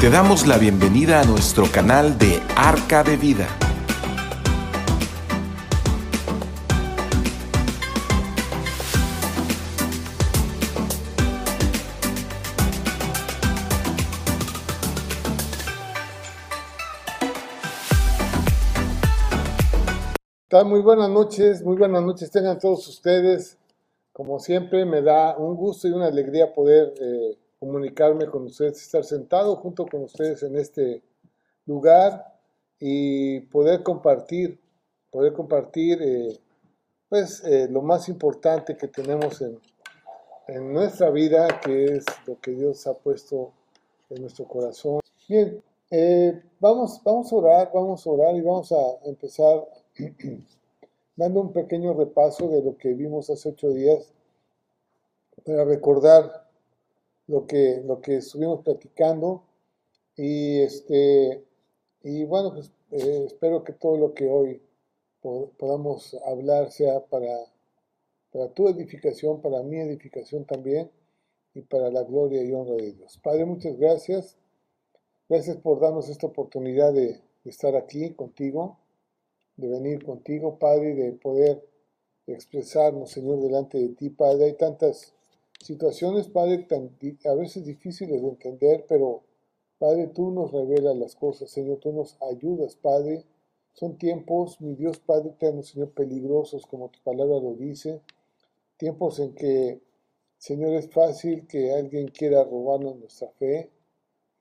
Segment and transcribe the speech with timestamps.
[0.00, 3.46] Te damos la bienvenida a nuestro canal de Arca de Vida.
[20.64, 23.58] Muy buenas noches, muy buenas noches tengan todos ustedes.
[24.14, 29.04] Como siempre, me da un gusto y una alegría poder eh, comunicarme con ustedes, estar
[29.04, 31.02] sentado junto con ustedes en este
[31.66, 32.34] lugar
[32.80, 34.58] y poder compartir,
[35.10, 36.40] poder compartir eh,
[37.08, 39.60] pues eh, lo más importante que tenemos en,
[40.48, 43.52] en nuestra vida, que es lo que Dios ha puesto
[44.08, 45.00] en nuestro corazón.
[45.28, 49.68] Bien, eh, vamos, vamos a orar, vamos a orar y vamos a empezar
[51.16, 54.12] dando un pequeño repaso de lo que vimos hace ocho días
[55.44, 56.49] para recordar
[57.30, 59.44] lo que, lo que estuvimos platicando.
[60.16, 61.44] Y, este,
[62.02, 64.60] y bueno, pues eh, espero que todo lo que hoy
[65.56, 67.36] podamos hablar sea para,
[68.32, 70.90] para tu edificación, para mi edificación también
[71.54, 73.18] y para la gloria y honra de Dios.
[73.22, 74.36] Padre, muchas gracias.
[75.28, 78.78] Gracias por darnos esta oportunidad de, de estar aquí contigo,
[79.56, 81.64] de venir contigo, Padre, y de poder
[82.26, 84.46] expresarnos, Señor, delante de ti, Padre.
[84.46, 85.14] Hay tantas
[85.60, 86.66] situaciones, Padre,
[87.24, 89.22] a veces difíciles de entender, pero
[89.78, 93.24] Padre, tú nos revelas las cosas, Señor, tú nos ayudas, Padre.
[93.72, 98.02] Son tiempos, mi Dios Padre eterno, Señor, peligrosos, como tu palabra lo dice.
[98.76, 99.80] Tiempos en que,
[100.38, 103.70] Señor, es fácil que alguien quiera robarnos nuestra fe,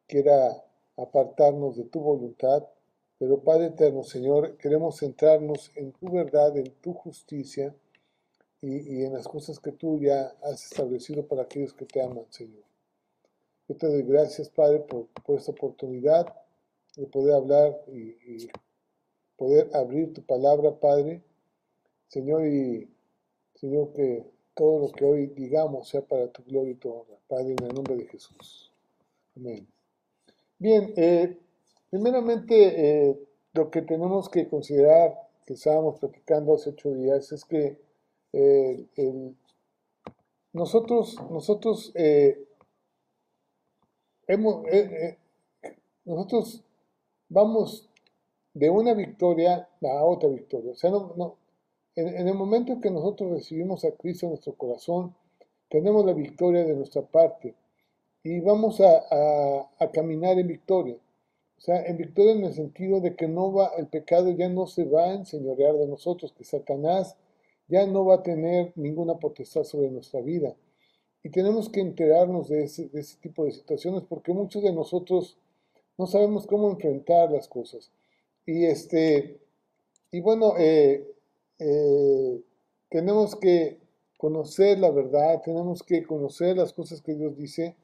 [0.07, 0.63] quiera
[0.97, 2.67] apartarnos de tu voluntad.
[3.17, 7.75] Pero Padre eterno, Señor, queremos centrarnos en tu verdad, en tu justicia
[8.61, 12.63] y, en las cosas que tú ya has establecido para aquellos que te aman, Señor.
[13.67, 15.07] Yo te doy gracias, Padre, por,
[15.37, 16.25] esta oportunidad
[16.95, 18.49] de poder hablar y,
[19.37, 21.23] poder abrir tu palabra, Padre.
[22.07, 22.89] Señor, y
[23.55, 27.55] Señor, que todo lo que hoy digamos sea para tu gloria y tu honra, Padre,
[27.57, 28.73] en el nombre de Jesús.
[29.37, 29.65] Amén.
[30.57, 31.37] Bien, eh,
[31.89, 33.19] primeramente eh,
[33.53, 35.15] lo que tenemos que considerar,
[35.45, 37.79] que estábamos platicando hace ocho días, es que
[40.53, 42.45] nosotros, nosotros eh,
[44.27, 45.17] hemos, eh,
[45.63, 45.75] eh,
[46.05, 46.63] nosotros
[47.29, 47.89] vamos
[48.53, 50.71] de una victoria a otra victoria.
[50.71, 51.37] O sea, no,
[51.95, 55.15] en, el momento en que nosotros recibimos a Cristo en nuestro corazón,
[55.69, 57.55] tenemos la victoria de nuestra parte
[58.23, 60.95] y vamos a, a, caminar en victoria.
[61.57, 64.65] O sea, en victoria en el sentido de que no va, el pecado ya no
[64.65, 67.17] se va a enseñorear de nosotros, que Satanás
[67.69, 70.55] ya no va a tener ninguna potestad sobre nuestra vida.
[71.23, 72.89] Y tenemos que enterarnos de ese,
[73.21, 75.37] tipo de situaciones porque muchos de nosotros
[75.97, 77.91] no sabemos cómo enfrentar las cosas.
[78.45, 79.39] Y, este,
[80.11, 81.05] y bueno, eh,
[81.59, 82.41] eh,
[82.89, 83.77] tenemos que
[84.17, 87.75] conocer la verdad, tenemos que conocer las cosas que Dios dice.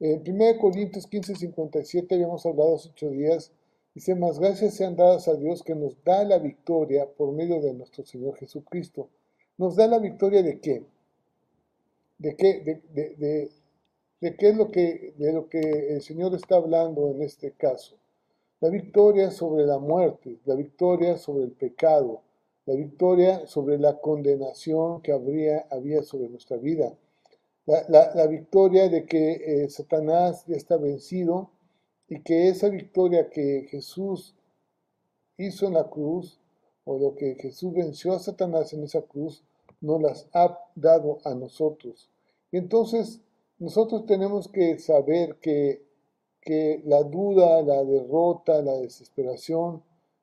[0.00, 3.52] En 1 Corintios 15, 57 habíamos hablado hace ocho días,
[3.94, 7.74] dice, más gracias sean dadas a Dios que nos da la victoria por medio de
[7.74, 9.08] nuestro Señor Jesucristo
[9.60, 10.86] nos da la victoria de qué?
[12.16, 15.60] ¿De qué, de, qué es lo que, de lo que
[15.94, 17.96] el Señor está hablando en este caso?
[18.60, 22.22] La victoria sobre la muerte, la victoria sobre el pecado,
[22.64, 26.96] la victoria sobre la condenación que habría, había sobre nuestra vida,
[27.66, 31.50] la, victoria de que eh, Satanás ya está vencido
[32.08, 34.34] y que esa victoria que Jesús
[35.36, 36.40] hizo en la cruz,
[36.84, 39.42] o lo que Jesús venció a Satanás en esa cruz,
[39.80, 42.10] nos las ha dado a nosotros.
[42.52, 43.20] Y entonces
[43.58, 45.82] nosotros tenemos que saber que,
[46.40, 49.82] que la duda, la derrota, la desesperación,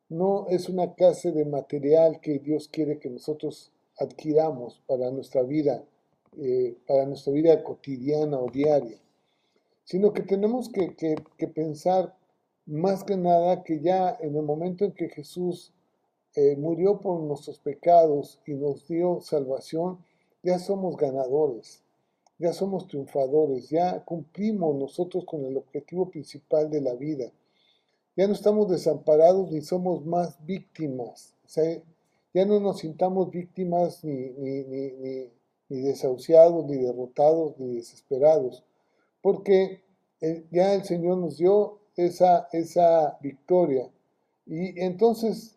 [0.10, 5.84] no es una clase de material que Dios quiere que nosotros adquiramos para nuestra vida,
[6.38, 8.98] eh, para nuestra vida cotidiana o diaria,
[9.84, 12.16] sino que tenemos que, que pensar
[12.66, 15.74] más que nada que ya en el momento en que Jesús
[16.38, 19.98] eh, murió por nuestros pecados y nos dio salvación,
[20.44, 21.82] ya somos ganadores,
[22.38, 27.32] ya somos triunfadores, ya cumplimos nosotros con el objetivo principal de la vida.
[28.16, 31.34] Ya no estamos desamparados ni somos más víctimas.
[32.36, 34.30] ya no nos sintamos víctimas ni,
[35.70, 38.64] ni, desahuciados, ni derrotados, ni desesperados,
[39.24, 39.82] porque
[40.52, 43.90] ya el Señor nos dio esa, esa victoria.
[44.46, 45.57] Y entonces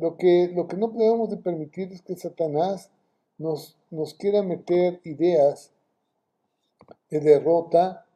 [0.00, 2.90] lo que, lo que no podemos de permitir es que Satanás
[3.36, 5.72] nos, nos quiera meter ideas
[7.10, 8.06] de derrota,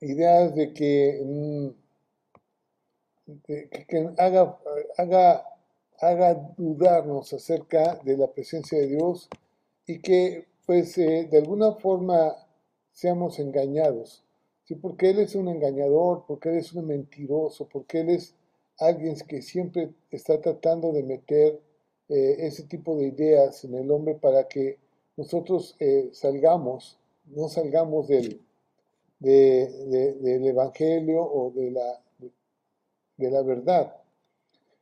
[0.00, 1.68] ideas de que, mm,
[3.44, 4.58] que, haga,
[4.96, 5.44] haga,
[6.00, 9.28] haga dudarnos acerca de la presencia de Dios
[9.86, 12.36] y que pues eh, de alguna forma
[12.92, 14.24] seamos engañados.
[14.64, 14.74] ¿sí?
[14.74, 18.34] Porque Él es un engañador, porque Él es un mentiroso, porque Él es
[18.78, 21.60] alguien que siempre está tratando de meter
[22.08, 24.78] eh, ese tipo de ideas en el hombre para que
[25.16, 28.40] nosotros eh, salgamos, no salgamos del,
[29.18, 32.00] del Evangelio o de la,
[33.16, 33.96] de la verdad.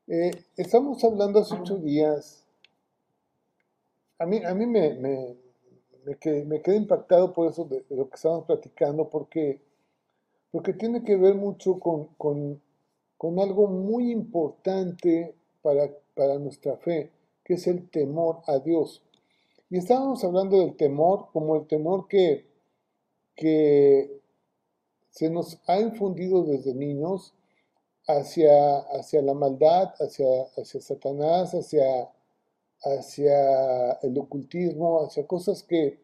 [0.06, 2.44] Eh, estamos hablando hace ocho días,
[4.18, 5.36] a mí, a mí me, me,
[6.04, 6.16] me,
[6.60, 9.60] quedé, impactado por eso de, lo que estamos platicando, porque,
[10.50, 12.60] porque tiene que ver mucho con,
[13.24, 17.10] con algo muy importante para, para nuestra fe,
[17.42, 19.02] que es el temor a Dios.
[19.70, 22.46] Y estábamos hablando del temor como el temor que,
[23.34, 24.20] que
[25.08, 27.32] se nos ha infundido desde niños
[28.06, 30.26] hacia, hacia la maldad, hacia,
[30.58, 32.10] hacia Satanás, hacia,
[32.82, 35.98] hacia el ocultismo, hacia cosas que,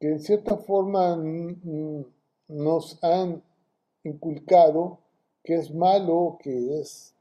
[0.00, 1.16] que en cierta forma
[2.48, 3.40] nos han
[4.02, 5.03] inculcado
[5.44, 7.14] que es malo, que es,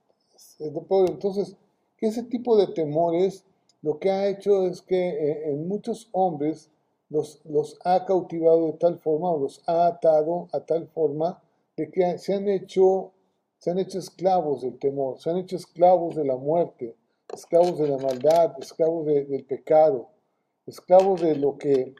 [0.57, 1.11] de pobre.
[1.11, 1.55] Entonces,
[2.07, 3.45] ese tipo de temores
[3.81, 6.69] lo que ha hecho es que eh, en muchos hombres
[7.09, 11.41] los, los ha cautivado de tal forma o los ha atado a tal forma
[11.75, 13.11] de que se han hecho,
[13.57, 16.95] se han hecho esclavos del temor, se han hecho esclavos de la muerte,
[17.33, 20.09] esclavos de la maldad, esclavos del pecado,
[20.65, 21.93] esclavos de lo que,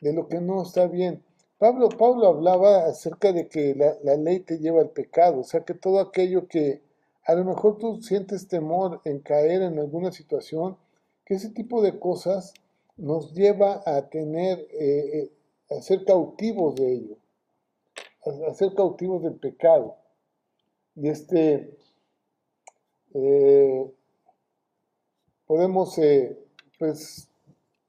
[0.00, 1.22] de lo que no está bien.
[1.62, 5.74] Pablo, Pablo hablaba acerca de que la, ley te lleva al pecado, o sea que
[5.74, 6.82] todo aquello que
[7.22, 10.76] a lo mejor tú sientes temor en caer en alguna situación,
[11.24, 12.52] que ese tipo de cosas
[12.96, 15.30] nos lleva a tener, eh,
[15.70, 17.16] eh, a ser cautivos de ello,
[18.48, 19.94] a, ser cautivos del pecado.
[20.96, 21.78] Y este,
[23.14, 23.88] eh,
[25.46, 25.94] podemos,
[26.80, 27.28] pues,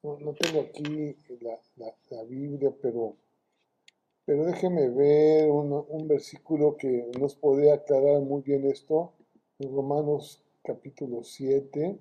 [0.03, 3.15] no, tengo aquí la, Biblia, pero,
[4.25, 9.13] pero déjeme ver un, un versículo que nos puede aclarar muy bien esto,
[9.59, 11.99] en Romanos capítulo 7.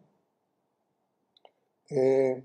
[1.90, 2.44] Eh,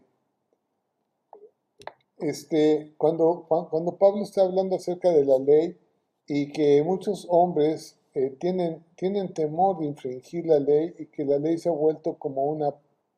[2.20, 5.78] este, cuando, cuando Pablo está hablando acerca de la ley
[6.26, 11.38] y que muchos hombres eh, tienen, tienen temor de infringir la ley y que la
[11.38, 12.74] ley se ha vuelto como una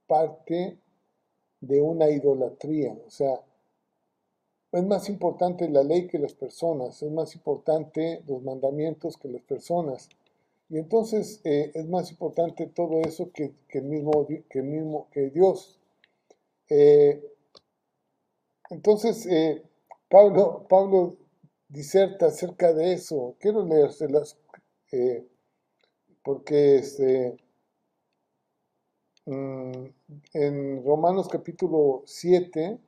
[0.07, 0.77] parte
[1.61, 2.97] de una idolatría.
[3.07, 3.41] O sea,
[4.71, 9.41] es más importante la ley que las personas, es más importante los mandamientos que las
[9.41, 10.09] personas.
[10.69, 15.79] Y entonces eh, es más importante todo eso que, que, mismo, que, mismo, Dios.
[16.69, 17.23] Eh,
[18.69, 19.63] entonces, eh,
[20.09, 21.17] Pablo, Pablo
[21.67, 23.35] diserta acerca de eso.
[23.39, 24.37] Quiero leérselas
[26.23, 27.37] porque este,
[29.25, 29.85] mm,
[30.33, 32.79] en Romanos capítulo 7,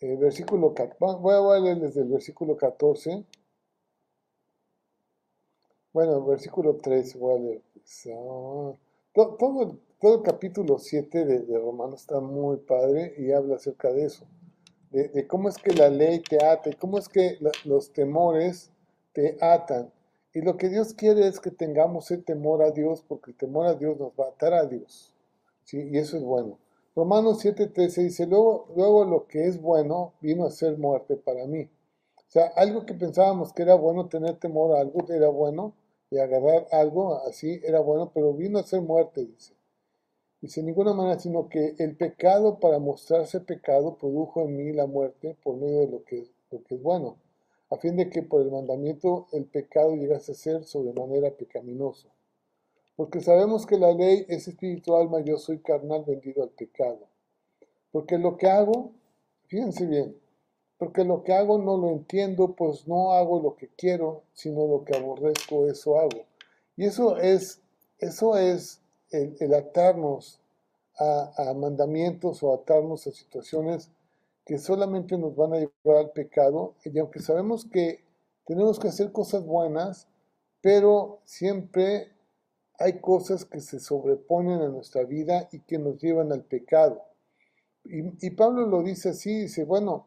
[0.00, 3.24] versículo, voy a leer desde el versículo 14.
[5.92, 7.62] Bueno, versículo 3 voy a leer.
[9.12, 13.92] Todo, el todo el capítulo 7 de, de, Romanos está muy padre y habla acerca
[13.92, 14.26] de eso,
[14.90, 18.70] de, cómo es que la ley te ata y cómo es que los temores
[19.12, 19.92] te atan.
[20.32, 23.66] Y lo que Dios quiere es que tengamos el temor a Dios, porque el temor
[23.66, 25.12] a Dios nos va a atar a Dios.
[25.64, 25.88] ¿sí?
[25.90, 26.58] Y eso es bueno.
[26.98, 31.70] Romanos 7:13 dice, luego, luego lo que es bueno vino a ser muerte para mí.
[32.16, 35.74] O sea, algo que pensábamos que era bueno, tener temor a algo era bueno,
[36.10, 39.54] y agarrar algo así era bueno, pero vino a ser muerte, dice.
[40.40, 44.88] Y sin ninguna manera, sino que el pecado para mostrarse pecado produjo en mí la
[44.88, 47.16] muerte por medio de lo que, lo que es bueno,
[47.70, 52.08] a fin de que por el mandamiento el pecado llegase a ser sobremanera pecaminoso.
[52.98, 57.06] Porque sabemos que la ley es espiritual, mas yo soy carnal vendido al pecado.
[57.92, 58.90] Porque lo que hago,
[59.46, 60.16] fíjense bien,
[60.78, 64.84] porque lo que hago no lo entiendo, pues no hago lo que quiero, sino lo
[64.84, 66.24] que aborrezco, eso hago.
[66.76, 67.60] Y eso es,
[68.00, 68.80] eso es
[69.12, 70.40] el, atarnos
[70.98, 73.92] a, mandamientos o atarnos a situaciones
[74.44, 78.02] que solamente nos van a llevar al pecado, y aunque sabemos que
[78.44, 80.08] tenemos que hacer cosas buenas,
[80.60, 82.17] pero siempre
[82.78, 87.02] hay cosas que se sobreponen a nuestra vida y que nos llevan al pecado.
[87.84, 90.06] Y, Pablo lo dice así, dice, bueno,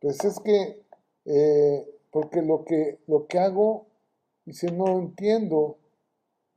[0.00, 0.82] pues es que,
[1.24, 3.86] eh, porque lo que, lo que hago,
[4.44, 5.78] dice, no entiendo,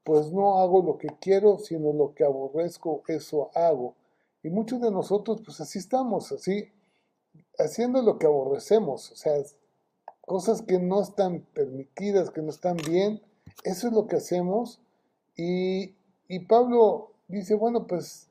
[0.03, 3.95] pues no hago lo que quiero, sino lo que aborrezco, eso hago.
[4.43, 6.71] Y muchos de nosotros, pues así estamos, así,
[7.57, 9.33] haciendo lo que aborrecemos, o sea,
[10.21, 13.21] cosas que no están permitidas, que no están bien,
[13.63, 14.81] Eso es lo que hacemos
[15.37, 18.29] y, Pablo dice, bueno, pues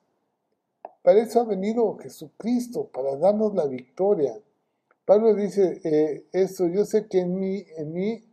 [1.03, 4.39] para eso ha venido Jesucristo, para darnos la victoria.
[5.05, 8.25] Pablo dice eh, esto, yo sé que en mí, en mí,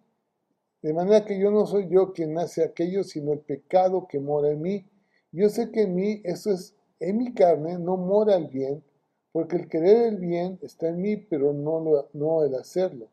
[0.81, 4.51] de manera que yo no soy yo quien hace aquello, sino el pecado que mora
[4.51, 4.85] en mí.
[5.31, 8.83] Yo sé que en mí, eso es, en mi carne no mora el bien,
[9.31, 13.07] porque el querer el bien está en mí, pero no, no el hacerlo.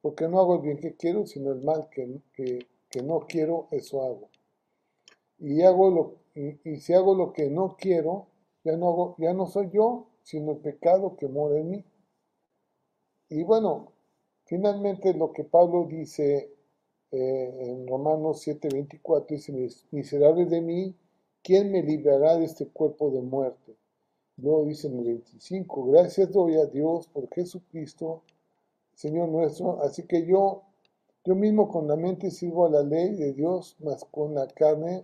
[0.00, 2.20] Porque no hago el bien que quiero, sino el mal que,
[3.02, 4.28] no quiero, eso hago.
[5.42, 8.28] Y, hago lo, y si hago lo que no quiero,
[8.64, 11.84] ya no, hago, ya no soy yo, sino el pecado que mora en mí.
[13.28, 13.92] Y bueno,
[14.44, 16.54] finalmente lo que Pablo dice
[17.10, 20.94] eh, en Romanos 7:24 dice, miserable de mí,
[21.42, 23.76] ¿quién me librará de este cuerpo de muerte?
[24.36, 28.22] Luego dice en el 25, gracias doy a Dios por Jesucristo,
[28.94, 30.62] Señor nuestro, así que yo,
[31.24, 35.02] yo mismo con la mente sirvo a la ley de Dios, más con la carne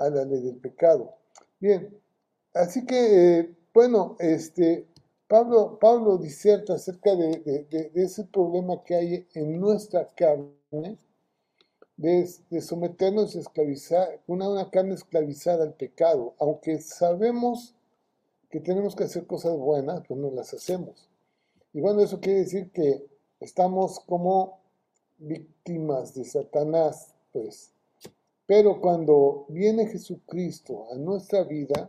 [0.00, 1.14] a la ley del pecado.
[1.60, 2.00] Bien,
[2.54, 4.86] Así que, eh, bueno, este,
[5.28, 10.98] Pablo, Pablo diserta acerca de, ese problema que hay en nuestra carne,
[11.96, 12.26] de,
[12.60, 17.74] someternos a esclavizar, una, una carne esclavizada al pecado, aunque sabemos
[18.50, 21.08] que tenemos que hacer cosas buenas, pues no las hacemos.
[21.72, 23.06] Y bueno, eso quiere decir que
[23.38, 24.58] estamos como
[25.18, 27.72] víctimas de Satanás, pues.
[28.50, 31.88] Pero cuando viene Jesucristo a nuestra vida,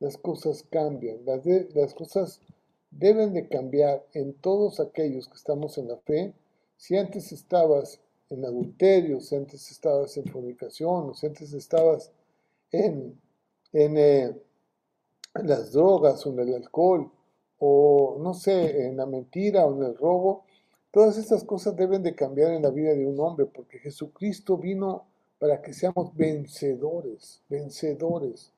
[0.00, 2.42] las cosas cambian, las, cosas
[2.90, 6.34] deben de cambiar en todos aquellos que estamos en la fe.
[6.76, 12.12] Si antes estabas en adulterio, si antes estabas en fornicación, si antes estabas
[12.70, 13.18] en,
[13.72, 14.36] eh,
[15.34, 17.10] en, las drogas o en el alcohol,
[17.58, 20.44] o no sé, en la mentira o en el robo,
[20.90, 25.06] todas estas cosas deben de cambiar en la vida de un hombre, porque Jesucristo vino
[25.44, 28.50] para que seamos vencedores, vencedores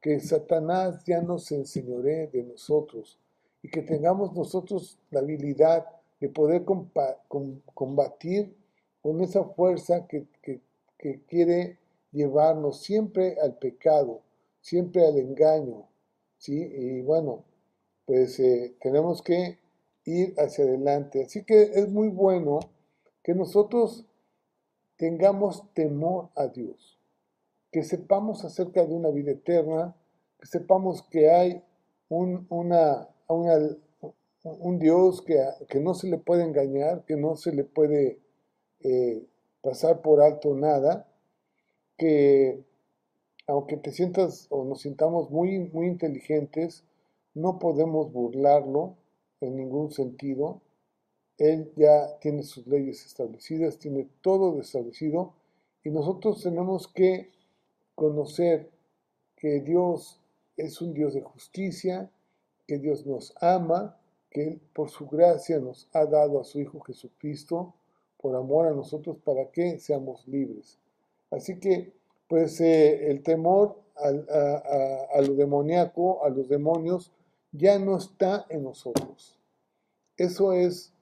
[0.00, 3.18] que Satanás ya no se enseñoree de nosotros
[3.62, 5.84] y que tengamos nosotros la habilidad
[6.18, 6.64] de poder
[7.74, 8.56] combatir
[9.02, 10.26] con esa fuerza que,
[11.28, 11.76] quiere
[12.12, 14.22] llevarnos siempre al pecado,
[14.62, 15.86] siempre al engaño.
[16.38, 16.54] ¿sí?
[16.54, 17.44] Y bueno,
[18.06, 19.58] pues eh, tenemos que
[20.06, 21.24] ir hacia adelante.
[21.24, 22.60] Así que es muy bueno
[23.22, 24.06] que nosotros
[25.02, 26.96] tengamos temor a Dios
[27.72, 29.96] que sepamos acerca de una vida eterna,
[30.38, 31.60] que sepamos que hay
[32.08, 38.20] un, una, un Dios que, no se le puede engañar, que no se le puede
[38.78, 39.26] eh,
[39.60, 41.08] pasar por alto nada,
[41.98, 42.62] que
[43.48, 46.84] aunque te sientas o nos sintamos muy inteligentes,
[47.34, 48.94] no podemos burlarlo
[49.40, 50.61] en ningún sentido.
[51.42, 55.34] Él ya tiene sus leyes establecidas, tiene todo establecido
[55.82, 57.32] y nosotros tenemos que
[57.96, 58.70] conocer
[59.34, 60.20] que Dios
[60.56, 62.08] es un Dios de justicia,
[62.64, 63.98] que Dios nos ama,
[64.30, 67.74] que Él por su gracia nos ha dado a su Hijo Jesucristo
[68.20, 70.78] por amor a nosotros para que seamos libres.
[71.32, 71.92] Así que,
[72.28, 77.10] pues eh, el temor a, lo demoníaco, a los demonios,
[77.50, 79.40] ya no está en nosotros.
[80.16, 80.92] Eso es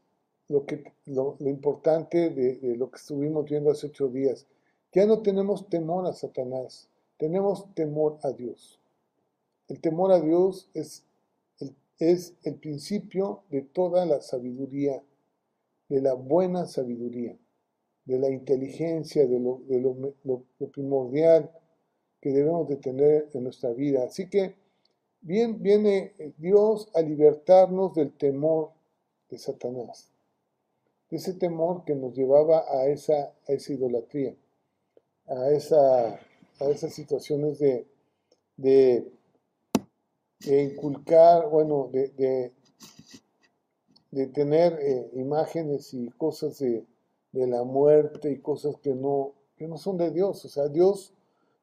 [0.50, 4.46] lo, que, lo, importante de, de, lo que estuvimos viendo hace ocho días.
[4.92, 8.80] Ya no tenemos temor a Satanás, tenemos temor a Dios.
[9.68, 11.04] El temor a Dios es
[11.60, 15.00] el, es el principio de toda la sabiduría,
[15.88, 17.38] de la buena sabiduría,
[18.04, 20.42] de la inteligencia, de lo, de lo,
[20.72, 21.52] primordial
[22.20, 24.02] que debemos de tener en nuestra vida.
[24.04, 24.56] Así que
[25.20, 28.72] bien, viene Dios a libertarnos del temor
[29.30, 30.10] de Satanás,
[31.10, 34.34] de ese temor que nos llevaba a esa, a esa idolatría
[35.30, 36.20] a, esa,
[36.60, 37.86] a esas situaciones de,
[38.56, 39.12] de,
[40.44, 42.52] inculcar, bueno, de,
[44.10, 46.84] de, tener eh, imágenes y cosas de,
[47.32, 50.44] la muerte y cosas que no, que no son de Dios.
[50.44, 51.14] O sea, Dios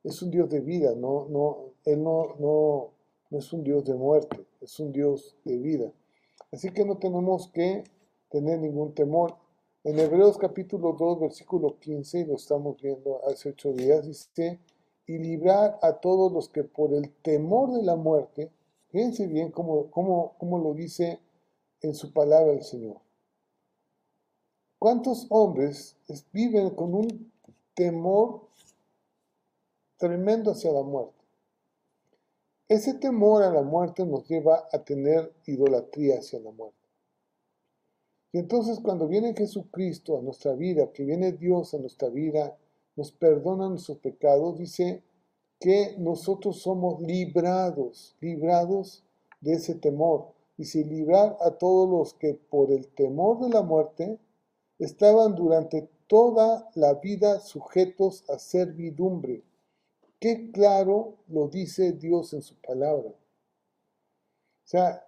[0.03, 2.93] es un Dios de vida, no, no, Él no, no
[3.31, 5.91] es un Dios de muerte, es un Dios de vida.
[6.53, 7.83] Así que no tenemos que
[8.29, 9.35] tener ningún temor.
[9.83, 14.59] En Hebreos capítulo 2, versículo 15, lo estamos viendo hace ocho días, dice,
[15.05, 18.51] y librar a todos los que por el temor de la muerte,
[18.89, 21.19] fíjense bien cómo, cómo lo dice
[21.81, 22.97] en su palabra el Señor.
[24.79, 25.97] ¿Cuántos hombres
[26.31, 27.31] viven con un
[27.73, 28.47] temor
[29.97, 31.17] tremendo hacia la muerte?
[32.67, 36.86] Ese temor a la muerte nos lleva a tener idolatría hacia la muerte.
[38.31, 42.57] Y entonces cuando viene Jesucristo a nuestra vida, que viene Dios a nuestra vida,
[42.95, 45.03] nos perdona nuestros pecados, dice
[45.59, 49.03] que nosotros somos librados, librados
[49.41, 50.33] de ese temor.
[50.57, 54.19] Dice, librar a todos los que por el temor de la muerte
[54.79, 59.43] estaban durante toda la vida sujetos a servidumbre.
[60.19, 63.09] Qué claro lo dice Dios en su palabra.
[63.09, 65.05] O sea,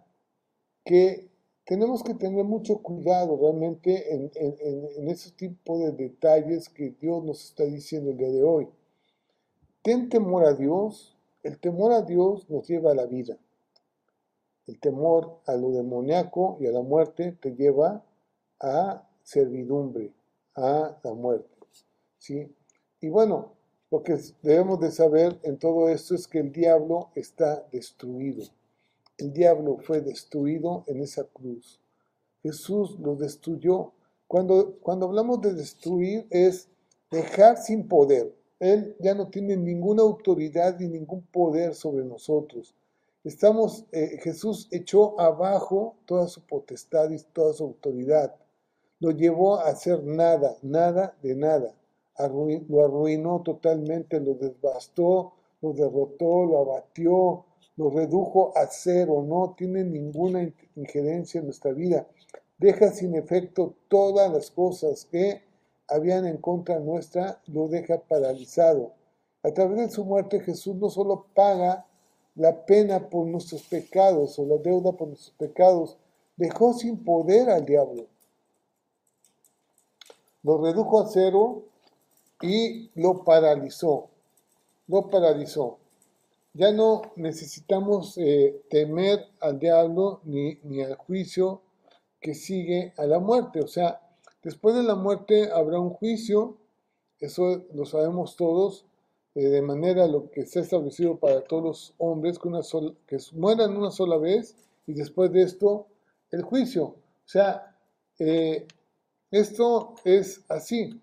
[0.86, 1.29] que
[1.70, 7.46] tenemos que tener mucho cuidado realmente en, en, ese tipo de detalles que Dios nos
[7.46, 8.68] está diciendo el día de hoy.
[9.84, 11.16] Ten temor a Dios.
[11.44, 13.38] El temor a Dios nos lleva a la vida.
[14.66, 18.04] El temor a lo demoníaco y a la muerte te lleva
[18.60, 20.12] a servidumbre,
[20.56, 21.56] a la muerte.
[22.18, 22.52] ¿sí?
[23.00, 23.54] Y bueno,
[23.92, 28.44] lo que debemos de saber en todo esto es que el diablo está destruido.
[29.20, 31.82] El diablo fue destruido en esa cruz.
[32.42, 33.92] Jesús lo destruyó.
[34.28, 36.70] Cuando, cuando hablamos de destruir es
[37.12, 38.34] dejar sin poder.
[38.60, 42.74] Él ya no tiene ninguna autoridad ni ningún poder sobre nosotros.
[43.26, 48.34] Estamos, eh, Jesús echó abajo toda su potestad y toda su autoridad.
[49.02, 51.76] Lo llevó a hacer nada, nada de nada.
[52.70, 57.46] lo arruinó totalmente, lo devastó, lo derrotó, lo abatió,
[57.80, 62.06] lo redujo a cero, no tiene ninguna injerencia en nuestra vida.
[62.58, 65.44] Deja sin efecto todas las cosas que
[65.88, 68.92] habían en contra nuestra, lo deja paralizado.
[69.44, 71.86] A través de su muerte Jesús no solo paga
[72.36, 75.98] la pena por nuestros pecados o la deuda por nuestros pecados,
[76.36, 78.08] dejó sin poder al diablo.
[80.44, 81.64] Lo redujo a cero
[82.42, 84.10] y lo paralizó.
[84.86, 85.79] Lo paralizó
[86.60, 91.62] ya no necesitamos eh, temer al diablo ni, ni, al juicio
[92.20, 93.62] que sigue a la muerte.
[93.62, 94.02] O sea,
[94.44, 96.58] después de la muerte habrá un juicio,
[97.22, 98.86] eso lo sabemos todos,
[99.36, 102.60] eh, de manera lo que está establecido para todos los hombres, que, una
[103.08, 105.88] que mueran una sola vez y después de esto
[106.30, 106.84] el juicio.
[106.84, 107.74] O sea,
[108.20, 108.68] eh,
[109.32, 111.02] esto es así.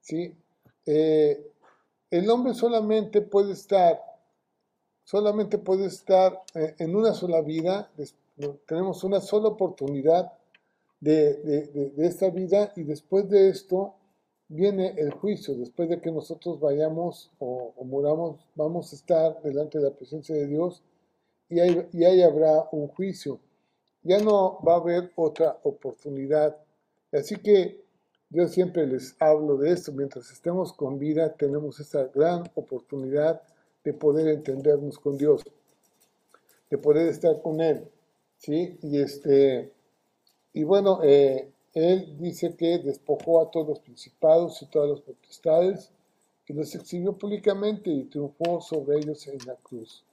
[0.00, 0.36] ¿sí?
[0.86, 4.13] el hombre solamente puede estar
[5.04, 7.90] solamente puede estar eh, en una sola vida,
[8.66, 10.32] tenemos una sola oportunidad
[11.00, 13.94] de, esta vida y después de esto
[14.48, 19.84] viene el juicio, después de que nosotros vayamos o, muramos, vamos a estar delante de
[19.84, 20.82] la presencia de Dios
[21.48, 23.38] y ahí, y ahí habrá un juicio.
[24.02, 26.56] Ya no va a haber otra oportunidad.
[27.12, 27.82] Así que
[28.30, 33.42] yo siempre les hablo de esto, mientras estemos con vida tenemos esa gran oportunidad
[33.84, 35.42] de poder entendernos con Dios,
[36.70, 37.86] de poder estar con Él,
[38.38, 38.78] ¿sí?
[38.82, 39.72] Y, este,
[40.52, 45.90] y bueno, eh, Él dice que despojó a todos los principados y todas las potestades
[46.46, 50.04] y los exhibió públicamente y triunfó sobre ellos en la cruz.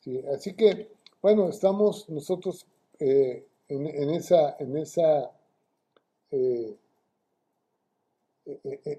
[0.00, 0.22] ¿sí?
[0.34, 0.88] Así que,
[1.22, 2.66] bueno, estamos nosotros
[2.98, 5.30] eh, en, esa, en esa
[6.30, 6.76] eh,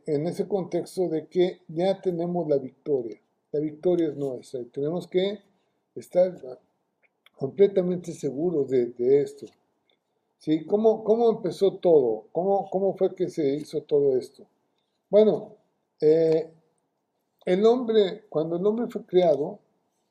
[0.05, 3.19] en ese contexto de que ya tenemos la victoria.
[3.51, 5.39] La victoria es nuestra y tenemos que
[5.95, 6.33] estar
[7.35, 9.47] completamente seguros de, esto.
[10.37, 10.65] ¿Sí?
[10.65, 12.27] ¿Cómo, ¿Cómo, empezó todo?
[12.31, 14.45] ¿Cómo, ¿Cómo, fue que se hizo todo esto?
[15.09, 15.55] Bueno,
[15.99, 16.49] eh,
[17.45, 19.59] el hombre, cuando el hombre fue creado,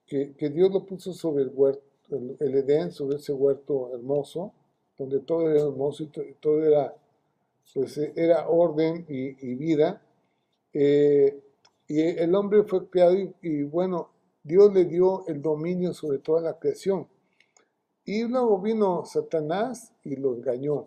[0.07, 1.83] que, Dios lo puso sobre el huerto,
[2.41, 4.53] el, Edén, sobre ese huerto hermoso,
[4.97, 6.95] donde todo era hermoso y todo era,
[7.75, 10.01] pues, era orden y, vida,
[10.73, 11.39] eh,
[11.89, 14.11] y el hombre fue creado y, bueno,
[14.43, 17.09] Dios le dio el dominio sobre toda la creación.
[18.05, 20.87] Y luego vino Satanás y lo engañó.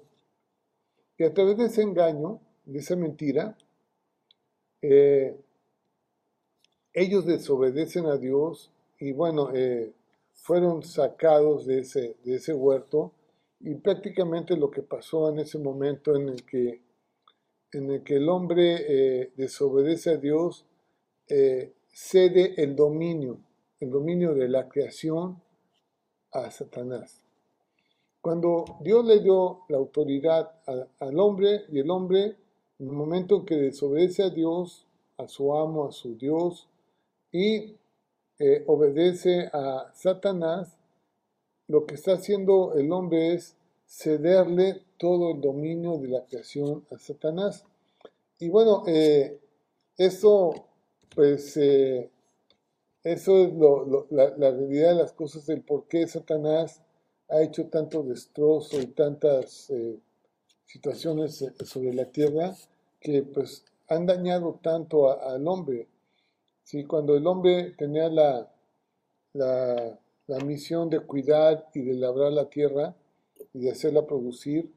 [1.18, 3.58] Y a través de ese engaño, de esa mentira,
[4.82, 5.36] eh,
[6.94, 9.94] ellos desobedecen a Dios y bueno, eh,
[10.34, 13.14] fueron sacados de ese, de ese huerto
[13.60, 16.82] y prácticamente lo que pasó en ese momento en el que,
[17.72, 20.66] en el, que el hombre eh, desobedece a Dios,
[21.34, 23.40] eh, cede el dominio,
[23.80, 25.42] el dominio de la creación
[26.34, 27.22] a Satanás.
[28.20, 30.52] Cuando Dios le dio la autoridad
[31.00, 32.36] al hombre y el hombre,
[32.80, 36.68] en el momento en que desobedece a Dios, a su amo, a su Dios,
[37.32, 37.78] y
[38.38, 40.76] eh, obedece a Satanás,
[41.68, 43.56] lo que está haciendo el hombre es
[43.88, 47.64] cederle todo el dominio de la creación a Satanás.
[48.38, 49.40] Y bueno, eh,
[51.16, 52.10] pues eh,
[53.04, 53.54] eso es
[54.12, 56.82] la, realidad de las cosas, el por qué Satanás
[57.30, 59.98] ha hecho tanto destrozo y tantas eh,
[60.66, 62.54] situaciones eh, sobre la tierra,
[63.00, 65.88] que pues han dañado tanto al hombre.
[66.64, 66.86] ¿sí?
[66.86, 68.52] Cuando el hombre tenía la,
[69.34, 72.96] la, la, misión de cuidar y de labrar la tierra
[73.54, 74.72] y de hacerla producir,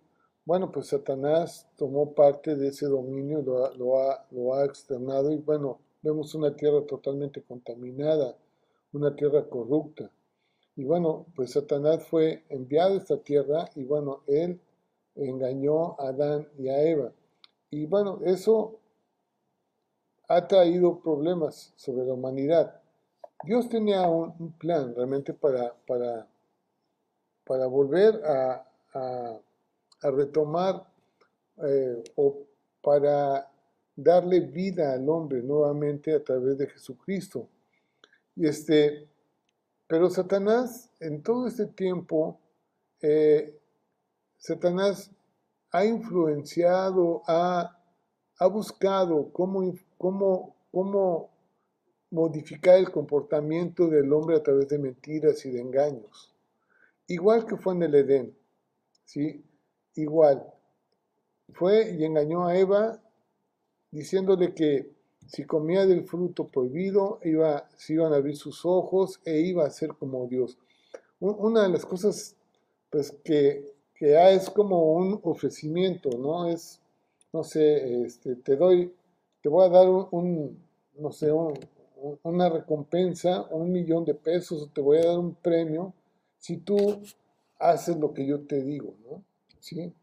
[0.47, 5.37] bueno, pues Satanás tomó parte de ese dominio, lo, lo, ha, lo ha externado y
[5.37, 8.37] bueno, vemos una tierra totalmente contaminada,
[8.93, 10.11] una tierra corrupta.
[10.77, 14.61] Y bueno, pues Satanás fue enviado a esta tierra y bueno, él
[15.15, 17.13] engañó a Adán y a Eva.
[17.71, 18.79] Y bueno, eso
[20.29, 22.81] ha traído problemas sobre la humanidad.
[23.45, 26.27] Dios tenía un, plan realmente para, para,
[27.45, 29.41] para volver a, a,
[30.11, 30.87] retomar
[31.63, 32.41] eh, o
[32.83, 33.51] para
[33.97, 37.49] darle vida al hombre nuevamente a través de Jesucristo.
[38.37, 39.07] Y este,
[39.87, 42.39] pero Satanás en todo este tiempo,
[43.01, 43.59] eh,
[44.39, 45.11] Satanás
[45.71, 47.79] ha influenciado, ha,
[48.39, 51.31] ha buscado cómo, cómo, cómo
[52.11, 56.33] modificar el comportamiento del hombre a través de mentiras y de engaños.
[57.07, 58.37] Igual que fue en el Edén,
[59.05, 59.45] ¿sí?
[59.95, 60.47] Igual.
[61.53, 62.99] Fue y engañó a Eva
[63.95, 64.91] diciéndole que
[65.27, 69.71] si comía del fruto prohibido, iba, se iban a abrir sus ojos e iba a
[69.71, 70.59] ser como Dios.
[71.21, 72.37] Una de las cosas
[72.91, 76.49] pues, que, que es como un ofrecimiento, ¿no?
[76.49, 76.81] Es,
[77.33, 78.93] no sé, este, te doy,
[79.41, 80.59] te voy a dar un,
[80.99, 81.31] no sé,
[82.23, 85.95] una recompensa, un millón de pesos, te voy a dar un premio
[86.39, 87.01] si tú
[87.59, 89.23] haces lo que yo te digo, ¿no?
[89.61, 89.95] ¿Sí?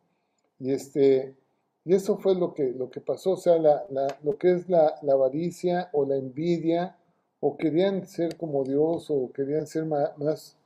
[0.59, 1.35] Y este,
[1.83, 3.83] y eso fue lo que, lo que pasó, o sea, la,
[4.23, 6.97] lo que es la, avaricia o la envidia,
[7.39, 10.57] o querían ser como Dios, o querían ser más,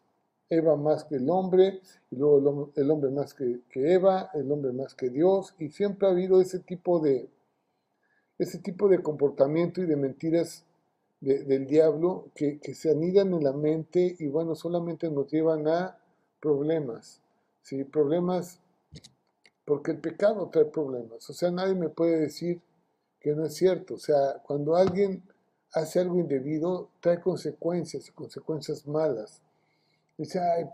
[0.49, 4.93] Eva más que el hombre, y luego el, hombre más que, Eva, el hombre más
[4.93, 7.30] que Dios, y siempre ha habido ese tipo de,
[8.38, 10.65] ese tipo de comportamiento y de mentiras
[11.21, 15.97] del diablo que, que, se anidan en la mente y bueno, solamente nos llevan a
[16.39, 17.21] problemas,
[17.63, 17.84] ¿sí?
[17.86, 18.60] problemas
[19.65, 21.30] porque el pecado trae problemas.
[21.30, 22.62] O sea, nadie me puede decir
[23.19, 23.95] que no es cierto.
[23.95, 25.23] O sea, cuando alguien
[25.73, 29.41] hace algo indebido, trae consecuencias, consecuencias malas.
[30.17, 30.65] Dice, ay,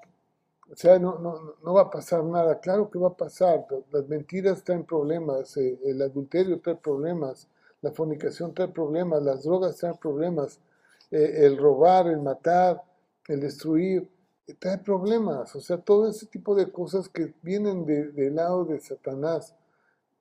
[0.71, 2.59] o sea, no, no, no va a pasar nada.
[2.59, 3.65] Claro que va a pasar.
[3.91, 7.47] Las mentiras traen problemas, eh, el adulterio trae problemas,
[7.81, 10.59] la fornicación trae problemas, las drogas traen problemas,
[11.09, 12.81] eh, el robar, el matar,
[13.27, 14.07] el destruir
[14.53, 19.55] trae problemas, o sea, todo ese tipo de cosas que vienen del lado de Satanás.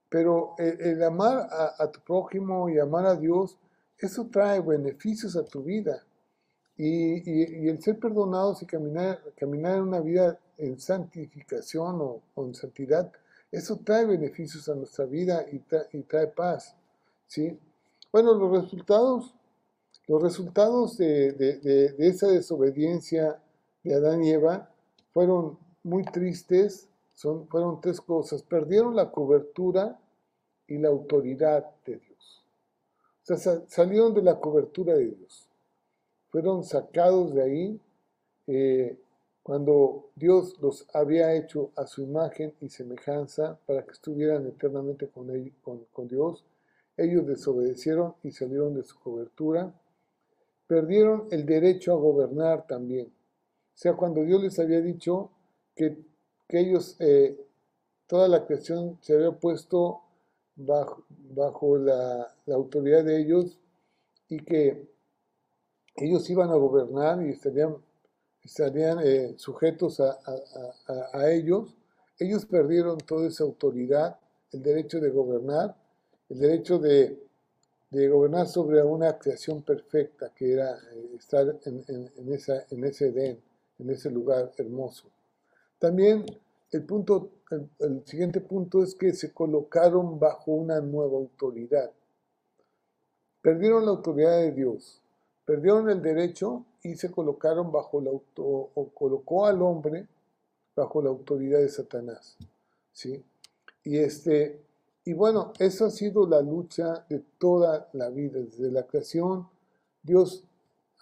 [0.08, 3.56] Pero el, amar a, tu prójimo y amar a Dios,
[3.96, 6.04] eso trae beneficios a tu vida.
[6.76, 13.12] Y, el ser perdonados y caminar, caminar en una vida en santificación o, en santidad,
[13.52, 15.60] eso trae beneficios a nuestra vida y,
[16.02, 16.74] trae, paz.
[17.26, 17.58] ¿sí?
[18.12, 19.34] Bueno, los resultados,
[20.08, 23.40] los resultados de, de esa desobediencia
[23.82, 24.70] de Adán y Eva
[25.12, 28.42] fueron muy tristes, son, fueron tres cosas.
[28.42, 29.98] Perdieron la cobertura
[30.66, 32.44] y la autoridad de Dios.
[33.28, 35.48] O sea, salieron de la cobertura de Dios.
[36.30, 37.80] Fueron sacados de ahí
[38.46, 38.98] eh,
[39.42, 45.30] cuando Dios los había hecho a su imagen y semejanza para que estuvieran eternamente con,
[45.30, 46.44] él, con, Dios.
[46.96, 49.72] Ellos desobedecieron y salieron de su cobertura.
[50.66, 53.10] Perdieron el derecho a gobernar también
[53.80, 55.30] sea, cuando Dios les había dicho
[55.74, 55.96] que,
[56.48, 57.34] ellos, eh,
[58.06, 60.02] toda la creación se había puesto
[60.54, 63.58] bajo, bajo la, autoridad de ellos
[64.28, 64.86] y que
[65.96, 67.76] ellos iban a gobernar y estarían,
[68.44, 71.74] estarían eh, sujetos a, ellos,
[72.18, 74.18] ellos perdieron toda esa autoridad,
[74.52, 75.74] el derecho de gobernar,
[76.28, 77.18] el derecho de,
[77.90, 83.49] gobernar sobre una creación perfecta que era eh, estar en, esa, en ese Edén
[83.80, 85.08] en ese lugar hermoso.
[85.78, 86.24] También
[86.70, 87.30] el, punto,
[87.78, 91.90] el, siguiente punto es que se colocaron bajo una nueva autoridad.
[93.42, 95.00] Perdieron la autoridad de Dios,
[95.44, 100.06] perdieron el derecho y se colocaron bajo la auto, o colocó al hombre
[100.76, 102.36] bajo la autoridad de Satanás.
[102.92, 103.24] ¿sí?
[103.84, 104.60] Y, este,
[105.04, 109.48] y bueno, eso ha sido la lucha de toda la vida, desde la creación.
[110.02, 110.44] Dios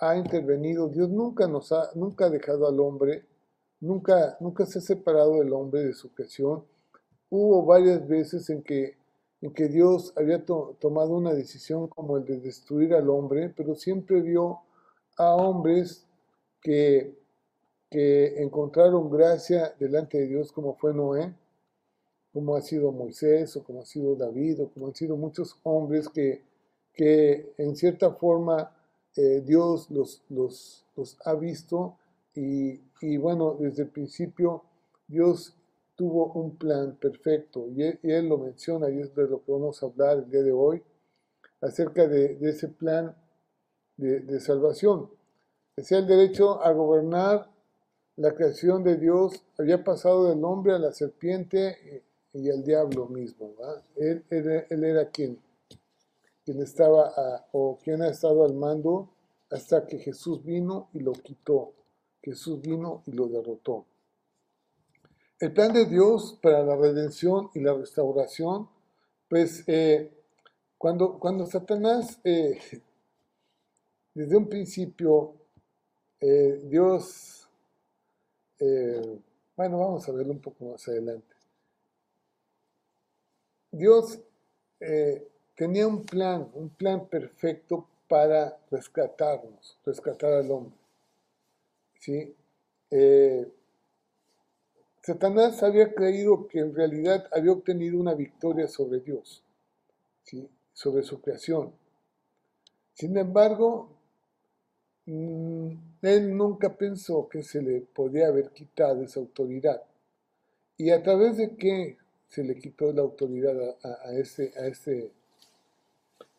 [0.00, 3.24] ha intervenido, Dios nunca nos ha, nunca ha dejado al hombre,
[3.80, 6.64] nunca, nunca se ha separado del hombre de su creación.
[7.30, 8.96] Hubo varias veces en que,
[9.40, 14.20] en que Dios había tomado una decisión como el de destruir al hombre, pero siempre
[14.20, 14.61] vio
[15.16, 16.06] a hombres
[16.61, 17.16] que,
[17.90, 21.34] que encontraron gracia delante de Dios, como fue Noé,
[22.32, 26.08] como ha sido Moisés o como ha sido David o como han sido muchos hombres
[26.08, 26.42] que,
[26.94, 28.72] que en cierta forma
[29.16, 30.85] eh, Dios los, los,
[31.25, 31.97] ha visto
[32.35, 34.64] y, y, bueno, desde el principio
[35.07, 35.55] Dios
[35.97, 39.87] tuvo un plan perfecto y él, lo menciona y es de lo que vamos a
[39.87, 40.83] hablar el día de hoy
[41.61, 43.16] acerca de, ese plan
[43.97, 45.11] de, de salvación.
[45.77, 47.49] Decía el derecho a gobernar
[48.18, 53.55] la creación de Dios había pasado del hombre a la serpiente y al diablo mismo.
[53.94, 55.38] Él, él, era quien,
[56.48, 57.12] quien estaba
[57.52, 59.11] o quien ha estado al mando
[59.50, 61.74] hasta que Jesús vino y lo quitó.
[62.22, 63.84] Jesús vino y lo derrotó.
[65.38, 68.66] El plan de Dios para la redención y la restauración,
[69.28, 70.11] pues eh,
[70.78, 72.58] cuando, cuando Satanás, eh,
[74.14, 75.34] desde un principio,
[76.18, 77.34] eh, Dios
[79.54, 81.37] bueno, vamos a verlo un poco más adelante.
[83.70, 84.18] Dios
[85.59, 90.79] tenía un plan, un plan perfecto para rescatarnos, rescatar al hombre.
[92.90, 93.47] Eh,
[95.03, 99.44] Satanás había creído que en realidad había obtenido una victoria sobre Dios,
[100.73, 101.73] sobre su creación.
[102.94, 103.99] Sin embargo,
[105.11, 109.83] Mm, él nunca pensó que se le podía haber quitado esa autoridad.
[110.77, 111.97] ¿Y a través de qué
[112.29, 114.66] se le quitó la autoridad a, a este, a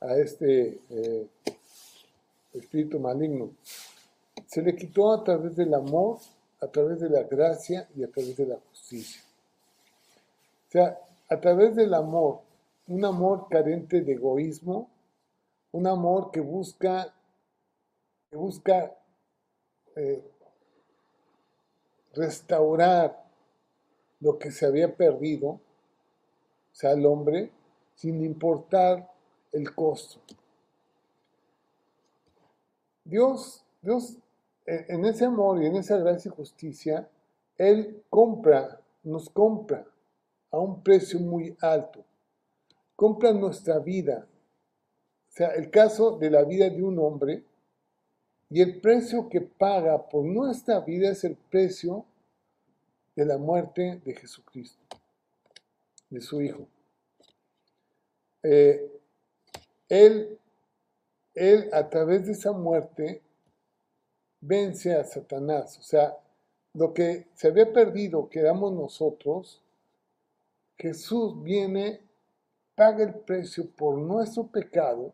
[0.02, 1.28] este eh,
[2.54, 3.52] espíritu maligno?
[4.46, 6.18] Se le quitó a través del amor,
[6.62, 9.22] a través de la gracia y a través de la justicia.
[10.68, 12.42] O sea, a través del amor,
[12.88, 14.90] un amor carente de egoísmo,
[15.72, 17.14] un amor que busca
[18.30, 18.96] que busca
[19.96, 20.24] eh,
[22.14, 23.26] restaurar
[24.20, 25.62] lo que se había perdido, o
[26.72, 27.52] sea, el hombre,
[27.96, 29.10] sin importar
[29.52, 30.20] el costo.
[33.04, 34.18] Dios, Dios,
[34.66, 37.10] en ese amor y en esa gracia y justicia,
[37.58, 39.86] Él compra, nos compra
[40.52, 42.06] a un precio muy alto.
[42.96, 44.28] Compra nuestra vida.
[45.30, 47.44] O sea, el caso de la vida de un hombre
[48.50, 52.06] y el precio que paga por nuestra vida es el precio
[53.16, 54.84] de la muerte de Jesucristo,
[56.10, 56.68] de su Hijo.
[58.44, 58.99] Eh,
[59.90, 60.40] él,
[61.34, 63.22] él a través de esa muerte
[64.40, 65.78] vence a Satanás.
[65.80, 66.18] O sea,
[66.74, 69.62] lo que se había perdido, que nosotros,
[70.78, 72.02] Jesús viene,
[72.76, 75.12] paga el precio por nuestro pecado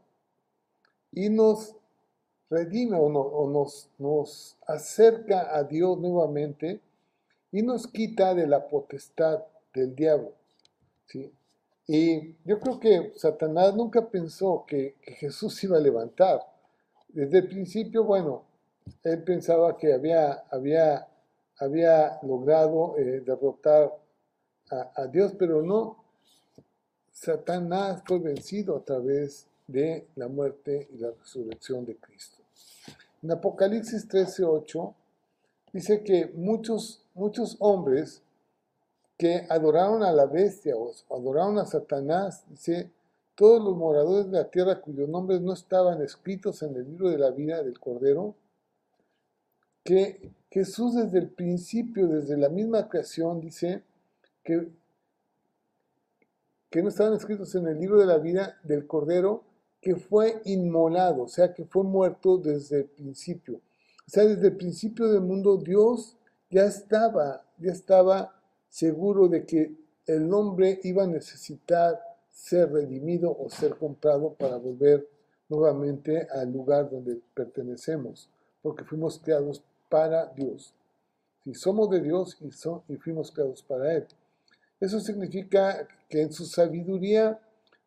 [1.11, 1.75] y nos
[2.49, 6.79] redime o, nos, nos acerca a Dios nuevamente
[7.51, 10.33] y nos quita de la potestad del diablo.
[11.07, 11.31] ¿sí?
[11.87, 16.41] Y yo creo que Satanás nunca pensó que, Jesús iba a levantar.
[17.09, 18.43] Desde el principio, bueno,
[19.03, 21.07] él pensaba que había, había,
[21.59, 23.95] había logrado eh, derrotar
[24.71, 26.03] a, a, Dios, pero no.
[27.11, 32.37] Satanás fue vencido a través de la muerte y la resurrección de Cristo.
[33.23, 34.93] En Apocalipsis 13:8
[35.71, 38.21] dice que muchos, muchos hombres
[39.17, 42.91] que adoraron a la bestia o adoraron a Satanás, dice,
[43.35, 47.17] todos los moradores de la tierra cuyos nombres no estaban escritos en el libro de
[47.17, 48.35] la vida del Cordero,
[49.83, 53.83] que Jesús desde el principio, desde la misma creación, dice
[54.43, 54.69] que,
[56.69, 59.43] que no estaban escritos en el libro de la vida del Cordero,
[59.81, 63.57] que fue inmolado, o sea, que fue muerto desde el principio.
[64.07, 66.17] O sea, desde el principio del mundo Dios
[66.49, 68.33] ya estaba, ya estaba
[68.69, 69.75] seguro de que
[70.07, 71.99] el hombre iba a necesitar
[72.31, 75.07] ser redimido o ser comprado para volver
[75.49, 78.29] nuevamente al lugar donde pertenecemos,
[78.61, 80.73] porque fuimos creados para Dios.
[81.43, 82.49] Si somos de Dios y,
[82.93, 84.05] y fuimos creados para Él.
[84.79, 87.39] Eso significa que en su sabiduría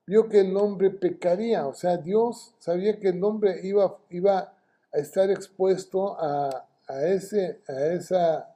[0.07, 4.55] vio que el hombre pecaría, o sea, Dios sabía que el hombre iba, iba
[4.91, 6.67] a estar expuesto a,
[7.05, 8.55] ese, a esa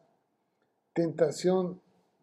[0.95, 1.82] tentación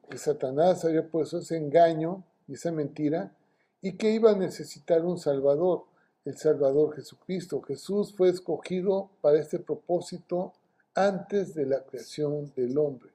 [0.09, 3.33] que Satanás había puesto, ese engaño y esa mentira,
[3.81, 5.85] y que iba a necesitar un Salvador,
[6.25, 7.61] el Salvador Jesucristo.
[7.61, 10.53] Jesús fue escogido para este propósito
[10.93, 13.11] antes de la creación del hombre.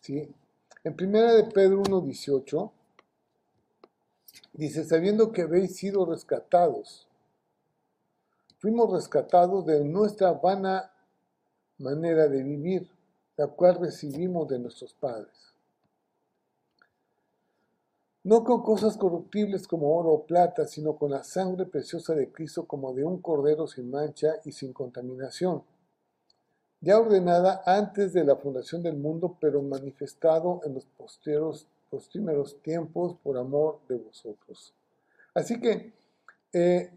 [0.00, 0.32] ¿Sí?
[0.84, 2.70] En primera de Pedro 1.18
[4.54, 7.08] Dice, sabiendo que habéis sido rescatados.
[8.58, 10.92] Fuimos rescatados de nuestra vana
[11.78, 12.88] manera de vivir,
[13.36, 15.53] la cual recibimos de nuestros padres.
[18.24, 22.66] No con cosas corruptibles como oro o plata, sino con la sangre preciosa de Cristo
[22.66, 25.62] como de un cordero sin mancha y sin contaminación,
[26.80, 31.68] ya ordenada antes de la fundación del mundo, pero manifestado en los posteros,
[32.10, 34.74] primeros tiempos por amor de vosotros.
[35.34, 35.92] Así que
[36.52, 36.90] eh,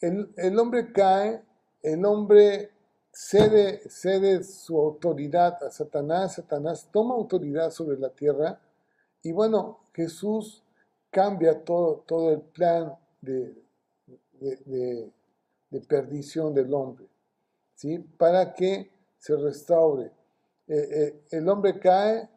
[0.00, 1.42] el, el, hombre cae,
[1.82, 2.70] el hombre
[3.12, 8.60] cede, cede su autoridad a Satanás, Satanás toma autoridad sobre la tierra,
[9.22, 10.61] y bueno, Jesús
[11.12, 13.54] cambia todo, todo el plan de,
[14.40, 17.06] de, perdición del hombre,
[17.74, 17.98] ¿sí?
[17.98, 20.10] Para que se restaure.
[20.66, 22.28] Eh, eh, el hombre cae,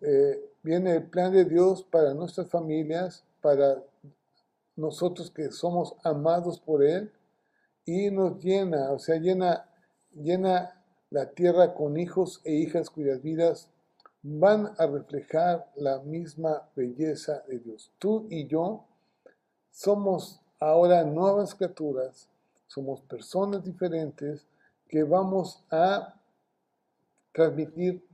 [0.00, 3.82] eh, viene el plan de Dios para nuestras familias, para
[4.74, 7.12] nosotros que somos amados por Él,
[7.84, 9.68] y nos llena, o sea, llena,
[10.12, 13.68] llena la tierra con hijos e hijas cuyas vidas
[14.22, 17.92] van a reflejar la misma belleza de Dios.
[17.98, 18.84] Tú y yo
[19.70, 22.28] somos ahora nuevas criaturas,
[22.68, 24.46] somos personas diferentes
[24.88, 26.14] que vamos a
[27.32, 28.06] transmitir,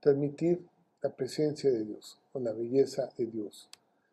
[0.00, 0.66] transmitir
[1.00, 3.68] la presencia de Dios o la belleza de Dios.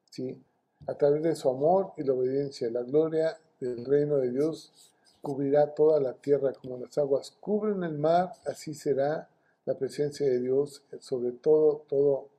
[0.09, 0.41] ¿sí?
[0.87, 5.73] A través de su amor y la obediencia, la gloria del reino de Dios cubrirá
[5.73, 9.27] toda la tierra como las aguas cubren el mar, así será
[9.65, 12.29] la presencia de Dios, sobre todo, todo,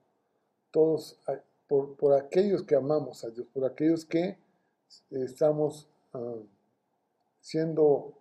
[0.70, 1.18] todos,
[1.66, 4.38] por, aquellos que amamos a Dios, por aquellos que
[5.10, 6.36] estamos ah,
[7.40, 8.12] siendo,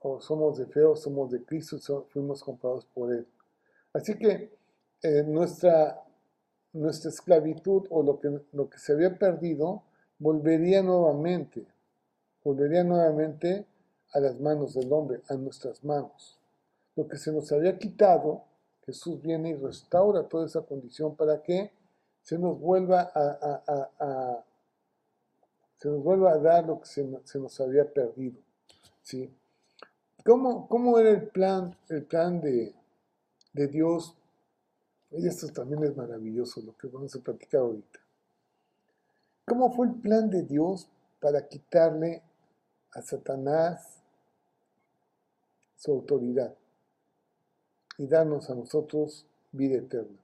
[0.00, 3.26] o somos de fe, o somos de Cristo, fuimos comprados por Él.
[3.94, 4.52] Así que
[5.02, 6.02] eh, nuestra,
[6.74, 9.82] nuestra esclavitud o lo que, lo que se había perdido
[10.18, 11.64] volvería nuevamente,
[12.44, 13.64] volvería nuevamente
[14.12, 16.41] a las manos del hombre, a nuestras manos
[16.96, 18.44] lo que se nos había quitado,
[18.84, 21.70] Jesús viene y restaura toda esa condición para que
[22.22, 24.44] se nos vuelva a,
[25.76, 28.38] se nos vuelva a dar lo que se, nos había perdido.
[29.02, 29.32] ¿sí?
[30.24, 32.74] ¿Cómo, ¿Cómo, era el plan, el plan de,
[33.52, 34.14] de Dios?
[35.10, 37.98] Y esto también es maravilloso, lo que vamos a platicar ahorita.
[39.44, 40.88] ¿Cómo fue el plan de Dios
[41.20, 42.22] para quitarle
[42.92, 44.00] a Satanás
[45.76, 46.54] su autoridad?
[47.98, 50.18] Y darnos a nosotros vida eterna.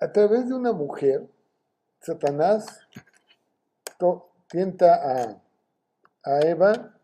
[0.00, 1.26] A través de una mujer,
[2.00, 2.80] Satanás
[4.48, 5.40] tienta
[6.22, 6.94] a, Eva,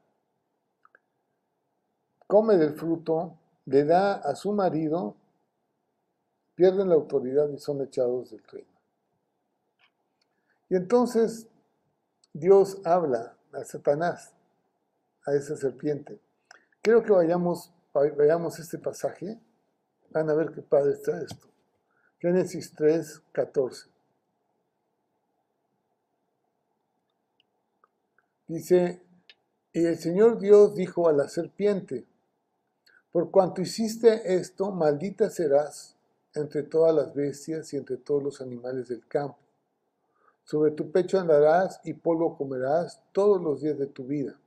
[2.27, 5.17] come del fruto, le da a su marido,
[6.55, 8.71] pierden la autoridad y son echados del reino.
[10.69, 11.49] Y entonces
[12.33, 14.33] Dios habla a Satanás,
[15.27, 16.21] a esa serpiente.
[16.83, 19.39] Quiero que vayamos veamos este pasaje,
[20.11, 21.49] van a ver qué padre está esto.
[22.19, 23.89] Génesis 3, 14.
[28.47, 29.03] Dice,
[29.73, 32.05] y el Señor Dios dijo a la serpiente,
[33.13, 35.97] por cuanto hiciste esto, maldita serás
[36.35, 39.39] entre todas las bestias y entre todos los animales del campo.
[40.45, 44.39] Sobre tu pecho andarás y polvo comerás todos los días de tu vida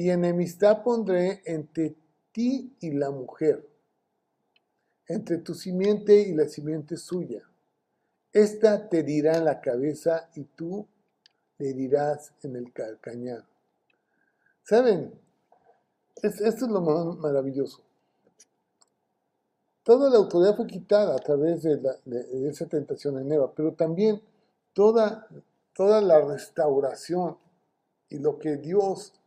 [0.00, 1.94] y enemistad pondré entre
[2.32, 3.68] ti y la mujer,
[5.06, 7.42] entre tu simiente y la simiente suya.
[8.32, 10.88] Esta te dirá en la cabeza y tú
[11.58, 13.44] le dirás en el calcañar.
[14.62, 15.12] ¿Saben?
[16.22, 17.82] esto es lo más maravilloso.
[19.82, 21.78] Toda la autoridad fue quitada a través de,
[22.48, 24.22] esa tentación en Eva, pero también
[24.72, 25.28] toda,
[25.74, 27.36] toda la restauración
[28.08, 29.19] y lo que Dios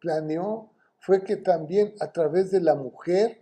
[0.00, 3.40] planeó fue que también a través de la mujer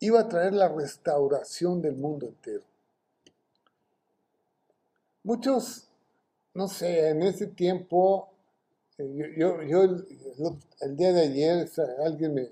[0.00, 2.64] iba a traer la restauración del mundo entero.
[5.22, 5.88] Muchos,
[6.54, 8.30] no sé, en ese tiempo,
[8.98, 9.82] eh, yo, yo,
[10.80, 11.68] el, día de ayer,
[12.04, 12.50] alguien me,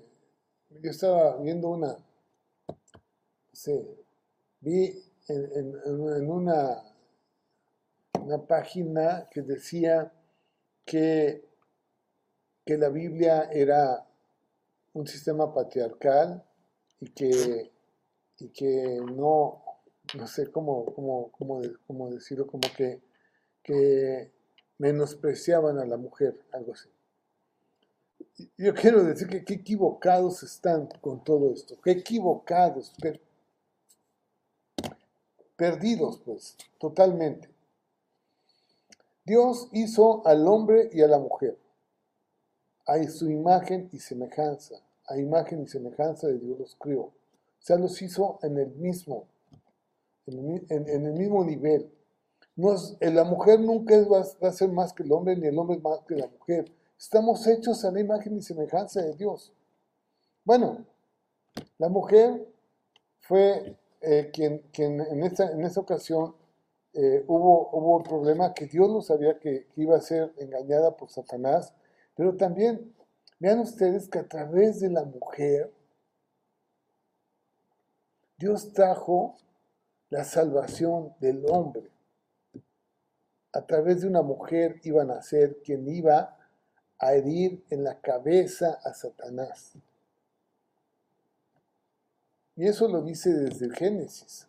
[0.81, 1.93] yo estaba viendo una,
[2.67, 2.75] no
[3.53, 3.81] sé,
[4.59, 6.83] vi en, en una,
[8.19, 10.11] una página que decía
[10.83, 11.45] que
[12.65, 14.05] que la Biblia era
[14.93, 16.43] un sistema patriarcal
[16.99, 17.71] y que,
[18.39, 19.63] y que no,
[20.17, 21.31] no sé cómo, cómo,
[21.85, 23.01] cómo, decirlo, como que,
[24.77, 26.89] menospreciaban a la mujer, algo así.
[28.57, 32.93] Yo quiero decir que qué equivocados están con todo esto, qué equivocados,
[35.55, 37.49] perdidos pues, totalmente.
[39.23, 41.57] Dios hizo al hombre y a la mujer
[42.85, 44.75] a su imagen y semejanza,
[45.07, 47.11] a imagen y semejanza de Dios los crió.
[47.59, 49.27] sea, los hizo en el mismo,
[50.27, 51.91] en, el mismo nivel.
[52.55, 55.57] No es, la mujer nunca va, va, a ser más que el hombre, ni el
[55.57, 56.71] hombre más que la mujer.
[56.97, 59.51] Estamos hechos a la imagen y semejanza de Dios.
[60.45, 60.85] Bueno,
[61.77, 62.47] la mujer
[63.19, 66.35] fue eh, quien, quien, en, esta, en esta ocasión
[66.93, 71.09] eh, hubo, hubo un problema que Dios lo sabía que, iba a ser engañada por
[71.09, 71.73] Satanás,
[72.15, 72.93] pero también
[73.39, 75.71] vean ustedes que a través de la mujer
[78.37, 79.37] Dios trajo
[80.09, 81.89] la salvación del hombre.
[83.53, 86.37] A través de una mujer iban a ser quien iba
[86.97, 89.73] a herir en la cabeza a Satanás.
[92.57, 94.47] Y eso lo dice desde el Génesis.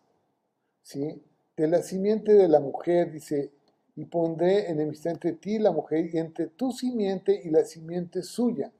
[0.83, 1.21] ¿sí?
[1.55, 3.51] De la simiente de la mujer, dice,
[3.97, 8.21] y pondré enemistad entre ti y la mujer, y entre tu simiente y la simiente
[8.21, 8.71] suya.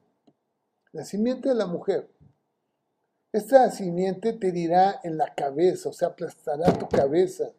[0.91, 2.07] La simiente de la mujer.
[3.31, 7.51] Esta simiente te dirá en la cabeza, o sea, aplastará tu cabeza.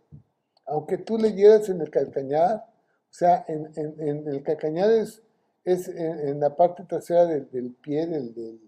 [0.67, 2.65] Aunque tú le en el calcañar,
[3.11, 5.21] o sea, en, el calcañar es,
[5.65, 8.61] es en, la parte trasera del, pie, del, del,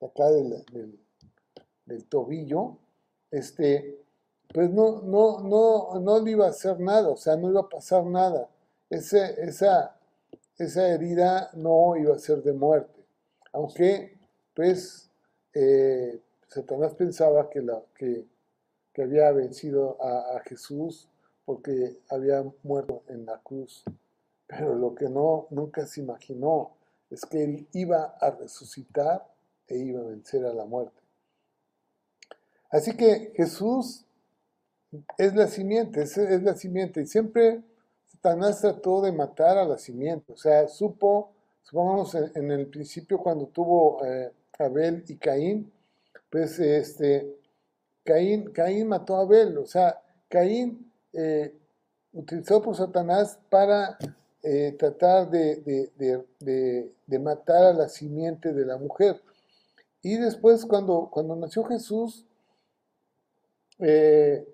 [0.00, 1.00] acá del,
[1.84, 2.78] del tobillo,
[3.32, 3.98] este,
[4.52, 7.68] pues no, no, no, no le iba a hacer nada, o sea, no iba a
[7.68, 8.48] pasar nada.
[8.88, 9.94] Esa,
[10.58, 13.00] esa herida no iba a ser de muerte.
[13.52, 14.18] Aunque,
[14.54, 15.08] pues,
[15.54, 18.26] eh, Satanás pensaba que, la, que,
[19.00, 21.08] había vencido a, a, Jesús
[21.46, 23.82] porque había muerto en la cruz.
[24.46, 26.72] Pero lo que no, nunca se imaginó
[27.08, 29.26] es que él iba a resucitar
[29.66, 31.00] e iba a vencer a la muerte.
[32.68, 34.04] Así que Jesús
[35.18, 37.02] es la simiente, es, la simiente.
[37.02, 37.62] Y siempre
[38.06, 40.32] Satanás trató de matar a la simiente.
[40.32, 41.32] O sea, supo,
[41.62, 45.72] supongamos en, el principio cuando tuvo eh, Abel y Caín,
[46.28, 47.36] pues este,
[48.04, 49.58] Caín, Caín mató a Abel.
[49.58, 51.54] O sea, Caín eh,
[52.12, 53.96] utilizó por Satanás para
[54.42, 59.20] eh, tratar de, de, matar a la simiente de la mujer.
[60.02, 62.26] Y después cuando, cuando nació Jesús,
[63.78, 64.46] eh,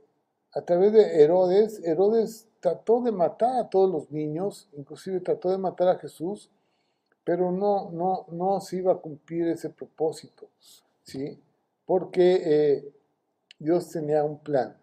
[0.57, 5.59] a través de Herodes, Herodes trató de matar a todos los niños, inclusive trató de
[5.59, 6.51] matar a Jesús,
[7.25, 10.49] pero no, no, no se iba a cumplir ese propósito,
[11.03, 11.39] ¿sí?
[11.85, 12.93] Porque eh,
[13.59, 14.79] Dios tenía un plan.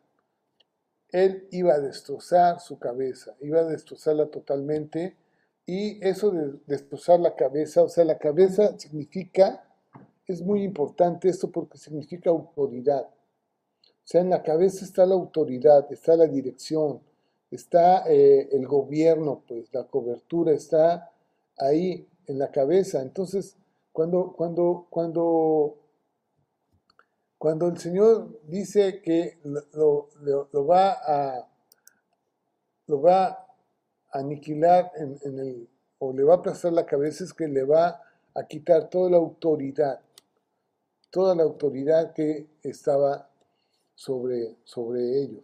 [1.09, 5.17] Él iba a destrozar su cabeza, iba a destrozarla totalmente,
[5.65, 9.65] y eso de destrozar la cabeza, o sea, la cabeza significa,
[10.27, 13.07] es muy importante esto porque significa autoridad.
[14.03, 17.01] O sea, en la cabeza está la autoridad, está la dirección,
[17.49, 21.11] está eh, el gobierno, pues la cobertura está
[21.57, 23.01] ahí en la cabeza.
[23.01, 23.55] Entonces,
[23.93, 25.77] cuando, cuando, cuando,
[27.37, 29.39] cuando el Señor dice que
[29.73, 30.09] lo,
[30.67, 31.47] va a
[32.87, 33.47] lo va a
[34.11, 38.01] aniquilar en, en, el, o le va a aplastar la cabeza, es que le va
[38.33, 40.01] a quitar toda la autoridad,
[41.09, 43.29] toda la autoridad que estaba
[43.95, 45.43] sobre, sobre ellos.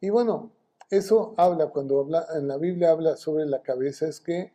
[0.00, 0.52] Y bueno,
[0.90, 4.52] eso habla, cuando habla, en la Biblia habla sobre la cabeza, es que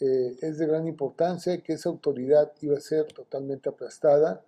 [0.00, 4.42] eh, es de gran importancia que esa autoridad iba a ser totalmente aplastada.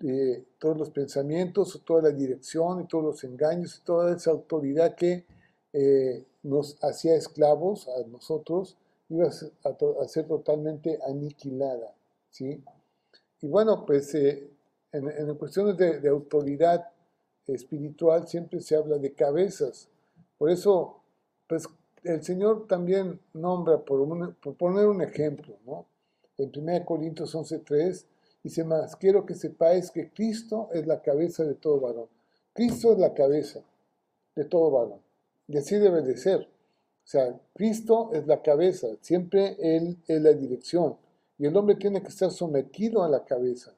[0.00, 5.24] Eh, todos los pensamientos, toda la dirección y todos los engaños, toda esa autoridad que
[5.72, 8.76] eh, nos hacía esclavos a nosotros,
[9.08, 11.94] iba a ser, totalmente aniquilada.
[12.30, 12.62] ¿sí?
[13.40, 14.50] Y bueno, pues en,
[14.92, 16.91] en cuestiones de autoridad
[17.46, 19.88] espiritual siempre se habla de cabezas.
[20.38, 21.02] Por eso,
[21.46, 21.68] pues
[22.04, 25.86] el Señor también nombra, por, poner un ejemplo, ¿no?
[26.38, 28.06] En 1 Corintios 11.3
[28.42, 32.08] dice más, quiero que sepáis que Cristo es la cabeza de todo varón.
[32.52, 33.60] Cristo es la cabeza
[34.34, 35.00] de todo varón.
[35.46, 36.40] Y así debe de ser.
[36.40, 40.96] O sea, Cristo es la cabeza, siempre Él es la dirección.
[41.38, 43.74] Y el hombre tiene que estar sometido a la cabeza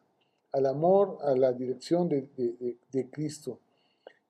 [0.54, 3.58] al amor, a la dirección de, Cristo.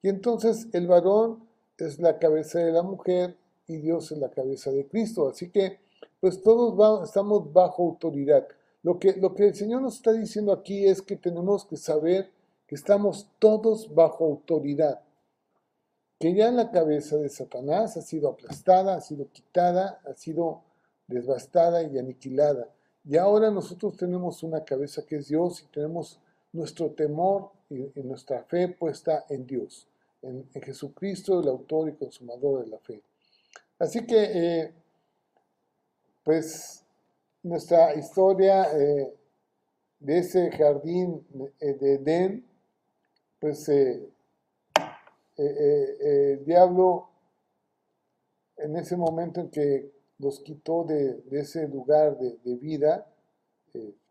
[0.03, 1.47] Y entonces el varón
[1.77, 5.29] es la cabeza de la mujer y Dios es la cabeza de Cristo.
[5.29, 5.79] Así que,
[6.21, 8.49] pues todos estamos bajo autoridad.
[8.83, 12.31] Lo que, lo que el Señor nos está diciendo aquí es que tenemos que saber
[12.67, 15.03] que estamos todos bajo autoridad.
[16.19, 20.63] Que ya la cabeza de Satanás ha sido aplastada, ha sido quitada, ha sido
[21.07, 22.69] devastada y aniquilada.
[23.05, 26.19] Y ahora nosotros tenemos una cabeza que es Dios y tenemos
[26.53, 29.87] nuestro temor y, nuestra fe puesta en Dios,
[30.23, 33.03] en, Jesucristo, el autor y consumador de la fe.
[33.79, 34.73] Así que, eh,
[36.23, 36.83] pues,
[37.43, 39.15] nuestra historia eh,
[40.01, 41.27] de ese jardín
[41.61, 42.47] de Edén,
[43.39, 44.09] pues eh,
[45.37, 47.09] el diablo
[48.57, 49.94] en ese momento en que
[50.25, 53.07] los quitó de, ese lugar de, vida,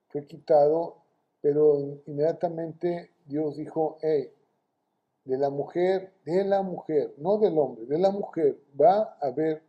[0.09, 0.97] fue quitado,
[1.41, 4.31] pero inmediatamente Dios dijo, hey,
[5.25, 9.63] de la mujer, de la mujer, no del hombre, de la mujer, va a haber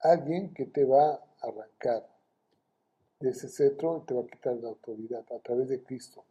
[0.00, 2.06] alguien que te va a arrancar
[3.20, 6.24] de ese cetro y te va a quitar la autoridad a través de Cristo.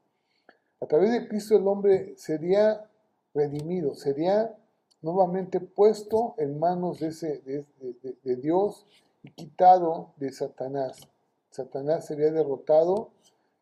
[0.79, 2.87] A través de Cristo el hombre sería
[3.33, 4.55] redimido, sería
[5.01, 8.85] nuevamente puesto en manos de, ese, de, Dios
[9.29, 11.07] quitado de Satanás.
[11.51, 13.11] Satanás sería derrotado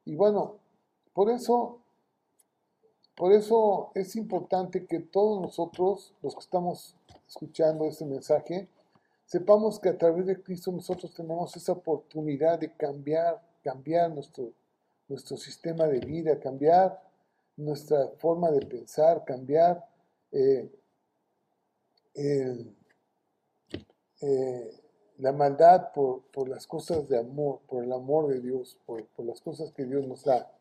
[0.06, 0.58] y bueno,
[1.14, 1.82] por eso
[3.18, 6.96] por eso es importante que todos nosotros, los que estamos
[7.28, 8.68] escuchando este mensaje,
[9.26, 14.54] sepamos que a través de Cristo nosotros tenemos esa oportunidad de cambiar, cambiar nuestro,
[15.08, 17.02] nuestro sistema de vida, cambiar
[17.56, 19.84] nuestra forma de pensar, cambiar
[20.32, 20.70] eh,
[22.14, 22.66] eh,
[25.18, 29.42] la maldad por, las cosas de amor, por el amor de Dios, por, por las
[29.42, 30.52] cosas que Dios nos da.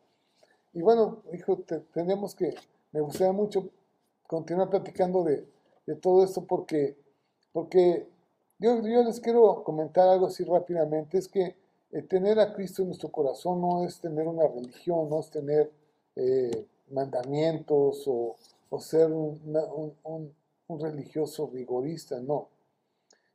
[0.73, 2.53] Y bueno, hijo, tenemos que,
[2.91, 3.69] me gustaría mucho
[4.27, 5.47] continuar platicando de,
[6.01, 6.97] todo esto porque,
[7.53, 8.07] porque
[8.59, 11.55] yo, les quiero comentar algo así rápidamente, es que
[11.91, 15.71] eh, tener a Cristo en nuestro corazón no es tener una religión, no es tener
[16.15, 18.35] eh, mandamientos o,
[18.79, 20.33] ser un,
[20.67, 22.49] religioso rigorista, no.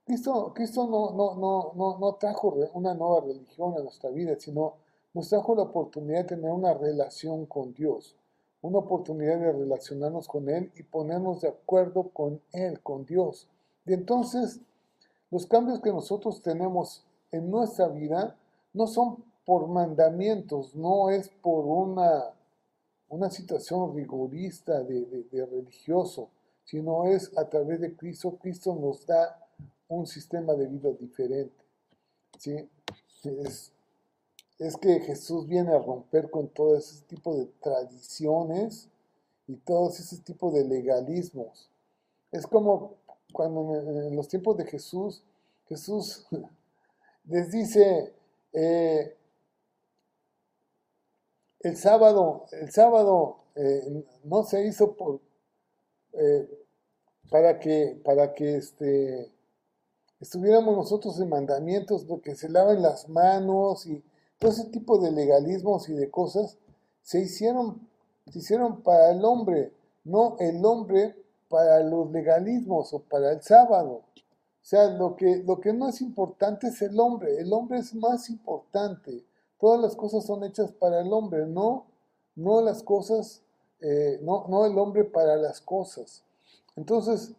[0.04, 4.74] Cristo, Cristo no, no, no, no, no trajo una nueva religión a nuestra vida, sino
[5.14, 8.16] nos trajo la oportunidad de tener una relación con Dios,
[8.62, 13.48] una oportunidad de relacionarnos con Él y ponernos de acuerdo con Él, con Dios.
[13.84, 14.60] Y entonces,
[15.30, 18.36] los cambios que nosotros tenemos en nuestra vida
[18.72, 22.32] no son por mandamientos, no es por una,
[23.08, 26.28] una situación rigorista de, religioso,
[26.64, 28.36] sino es a través de Cristo.
[28.40, 29.38] Cristo nos da
[29.96, 31.64] un sistema de vida diferente.
[32.38, 32.68] ¿sí?
[33.24, 33.72] Es,
[34.58, 38.88] es que Jesús viene a romper con todo ese tipo de tradiciones
[39.46, 41.68] y todos ese tipo de legalismos.
[42.30, 42.94] Es como
[43.32, 45.22] cuando en los tiempos de Jesús,
[45.68, 46.26] Jesús
[47.24, 48.12] les dice,
[48.52, 49.16] eh,
[51.60, 55.20] el sábado, el sábado eh, no se hizo por,
[56.12, 56.48] eh,
[57.30, 59.30] para que, para que este,
[60.22, 64.02] estuviéramos nosotros en mandamientos, porque se laven las manos y
[64.38, 66.58] todo ese tipo de legalismos y de cosas
[67.02, 67.88] se hicieron,
[68.30, 69.72] se hicieron para el hombre,
[70.04, 71.16] no el hombre
[71.48, 74.04] para los legalismos o para el sábado.
[74.14, 77.92] O sea, lo que, lo que no es importante es el hombre, el hombre es
[77.92, 79.24] más importante.
[79.58, 81.86] Todas las cosas son hechas para el hombre, no,
[82.36, 83.42] no las cosas,
[83.80, 86.22] eh, no, no el hombre para las cosas.
[86.76, 87.32] Entonces,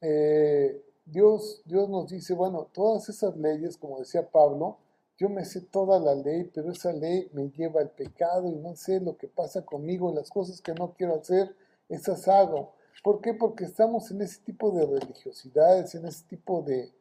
[0.00, 4.78] eh, Dios, Dios nos dice, bueno, todas esas leyes, como decía Pablo,
[5.16, 8.76] yo me sé toda la ley, pero esa ley me lleva al pecado y no
[8.76, 11.56] sé lo que pasa conmigo, las cosas que no quiero hacer,
[11.88, 12.72] esas hago.
[13.02, 13.34] ¿Por qué?
[13.34, 16.92] Porque estamos en ese tipo de religiosidades, en ese tipo de,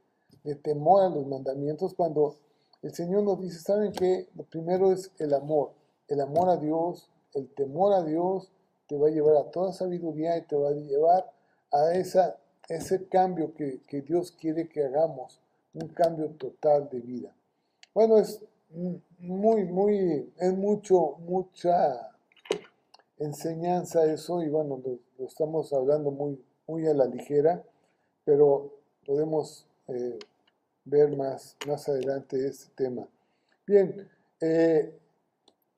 [0.63, 2.37] temor a los mandamientos, cuando
[2.81, 4.29] el Señor nos dice, ¿saben qué?
[4.35, 5.73] Lo primero es el amor,
[6.07, 8.51] el amor a Dios, el temor a Dios
[8.87, 11.31] te va a llevar a toda sabiduría y te va a llevar
[11.71, 12.37] a esa,
[12.67, 15.41] ese cambio que, que Dios quiere que hagamos,
[15.73, 17.35] un cambio total de vida.
[17.93, 18.43] Bueno, es
[19.19, 22.11] muy, muy, es mucho, mucha
[23.17, 27.63] enseñanza eso y bueno, lo, estamos hablando muy, muy a la ligera,
[28.23, 28.73] pero
[29.05, 30.19] podemos eh,
[30.85, 33.07] ver más, más adelante este tema.
[33.65, 34.07] Bien,
[34.41, 34.93] eh,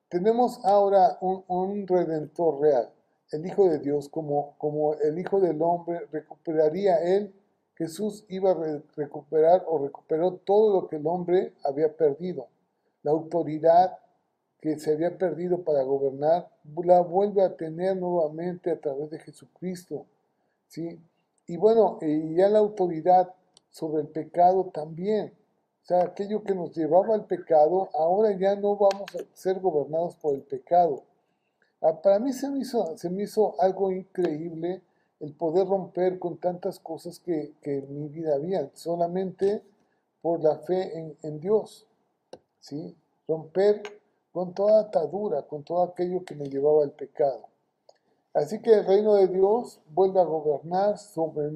[0.08, 2.92] tenemos ahora un, redentor real,
[3.32, 7.32] el Hijo de Dios, como, como el Hijo del Hombre, recuperaría él
[7.80, 12.48] Jesús iba a recuperar o recuperó todo lo que el hombre había perdido.
[13.02, 13.96] La autoridad
[14.60, 16.50] que se había perdido para gobernar,
[16.84, 20.04] la vuelve a tener nuevamente a través de Jesucristo.
[20.68, 21.00] ¿sí?
[21.46, 23.32] Y bueno, y ya la autoridad
[23.70, 25.32] sobre el pecado también.
[25.82, 30.16] O sea, aquello que nos llevaba al pecado, ahora ya no vamos a ser gobernados
[30.16, 31.04] por el pecado.
[31.82, 34.82] Ah, para mí se me hizo, algo increíble
[35.18, 39.62] el poder romper con tantas cosas que, en mi vida había, solamente
[40.20, 41.86] por la fe en, Dios.
[42.60, 42.94] ¿sí?
[43.26, 43.82] Romper
[44.32, 47.48] con toda atadura, con todo aquello que me llevaba al pecado.
[48.32, 51.50] Así que el reino de Dios vuelve a gobernar sobre,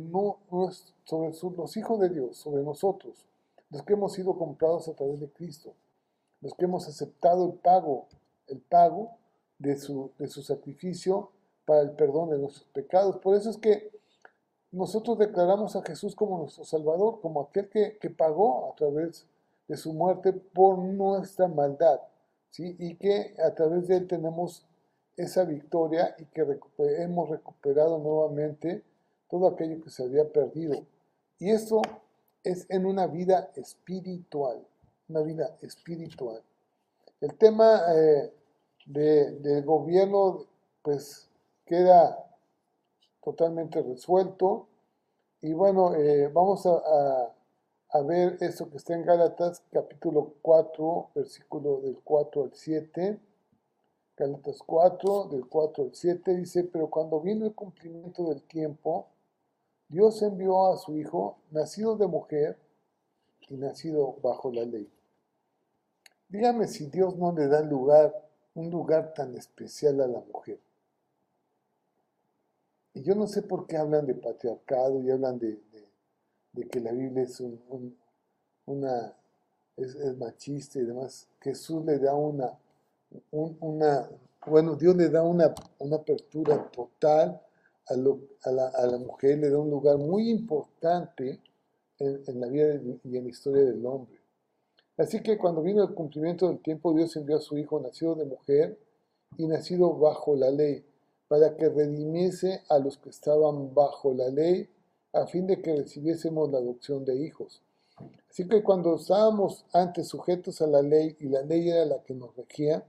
[1.05, 3.27] sobre los hijos de Dios, sobre nosotros,
[3.70, 5.75] los que hemos sido comprados a través de Cristo,
[6.41, 8.07] los que hemos aceptado el pago,
[8.49, 9.16] el pago
[9.59, 11.30] de su, de su sacrificio
[11.64, 13.18] para el perdón de nuestros pecados.
[13.18, 13.90] Por eso es que
[14.70, 19.26] nosotros declaramos a Jesús como nuestro Salvador, como aquel que, que pagó a través
[19.68, 22.00] de su muerte por nuestra maldad,
[22.50, 22.76] ¿sí?
[22.78, 24.66] y que a través de él tenemos
[25.16, 26.44] esa victoria y que
[26.98, 28.82] hemos recuperado nuevamente
[29.30, 30.84] todo aquello que se había perdido.
[31.38, 31.82] Y esto
[32.42, 34.66] es en una vida espiritual,
[35.09, 36.42] una vida espiritual.
[37.20, 38.32] El tema eh,
[38.87, 40.47] del gobierno
[40.82, 41.28] pues
[41.64, 42.24] queda
[43.22, 44.68] totalmente resuelto.
[45.41, 47.32] Y bueno, eh, vamos a,
[47.91, 53.18] a, ver esto que está en Gálatas capítulo 4, versículo del 4 al 7.
[54.16, 59.09] Gálatas 4, del 4 al 7 dice, pero cuando vino el cumplimiento del tiempo,
[59.89, 62.59] Dios envió a su Hijo, nacido de mujer
[63.49, 64.91] y nacido bajo la ley.
[66.28, 68.24] Dígame si Dios no le da lugar,
[68.55, 70.59] un lugar tan especial a la mujer.
[72.94, 75.61] Y yo no sé por qué hablan de patriarcado y hablan de,
[76.70, 77.42] que la Biblia es
[78.66, 79.14] una
[79.76, 81.26] es, machista y demás.
[81.40, 82.57] Jesús le da una,
[83.32, 84.09] una
[84.46, 87.40] bueno, Dios le da una, una apertura total
[87.86, 91.40] a, la, mujer, le da un lugar muy importante
[91.98, 94.24] en, en la vida y en la historia del hombre.
[94.97, 98.24] Así que cuando vino el cumplimiento del tiempo, Dios envió a su Hijo nacido de
[98.24, 98.78] mujer
[99.36, 100.84] y nacido bajo la ley
[101.28, 104.68] para que redimiese a los que estaban bajo la ley,
[105.12, 107.61] a fin de que recibiésemos la adopción de hijos.
[108.30, 112.14] Así que cuando estábamos antes sujetos a la ley y la ley era la que
[112.14, 112.84] nos regía,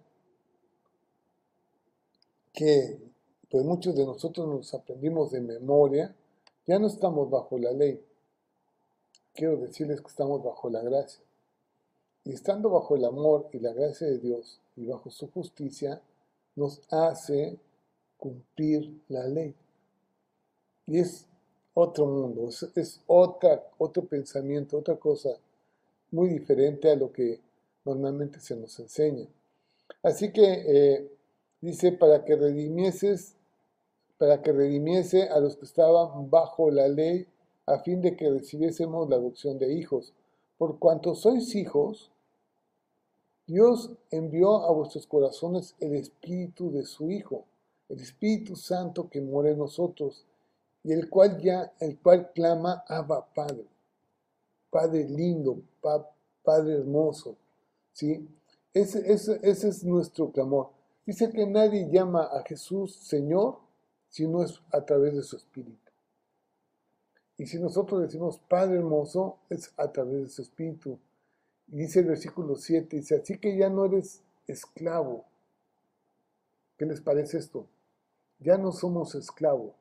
[2.54, 3.00] que
[3.50, 6.16] pues muchos de nosotros nos aprendimos de memoria,
[6.66, 8.04] ya no estamos bajo la ley.
[9.34, 11.25] Quiero decirles que estamos bajo la gracia.
[12.26, 16.02] Y estando bajo el amor y la gracia de Dios y bajo su justicia,
[16.56, 17.60] nos hace
[18.18, 19.54] cumplir la ley.
[20.88, 21.28] Y es
[21.76, 25.38] otro mundo, es, otra, otro pensamiento, otra cosa
[26.12, 27.40] muy diferente a lo que
[27.84, 29.28] normalmente se nos enseña.
[30.02, 31.12] Así que eh,
[31.62, 33.36] dice, para que redimieses,
[34.18, 37.28] para que redimiese a los que estaban bajo la ley,
[37.68, 40.14] a fin de que recibiésemos la adopción de hijos.
[40.58, 42.12] Por cuanto sois hijos,
[43.48, 47.46] Dios envió a vuestros corazones el espíritu de su Hijo
[47.90, 50.26] el Espíritu Santo que mora en nosotros
[50.84, 53.66] y el cual ya, el cual clama Abba Padre,
[54.70, 55.58] Padre lindo,
[56.44, 57.36] Padre hermoso,
[57.94, 58.28] ¿sí?
[58.74, 60.70] Ese, ese, ese es nuestro clamor.
[61.06, 63.60] Dice que nadie llama a Jesús Señor
[64.10, 65.92] si no es a través de su Espíritu.
[67.38, 71.00] Y si nosotros decimos Padre hermoso, es a través de su Espíritu.
[71.68, 75.26] Dice el versículo 7, dice, así que ya no eres esclavo.
[76.78, 77.68] ¿Qué les parece esto?
[78.40, 79.74] Ya no somos esclavos,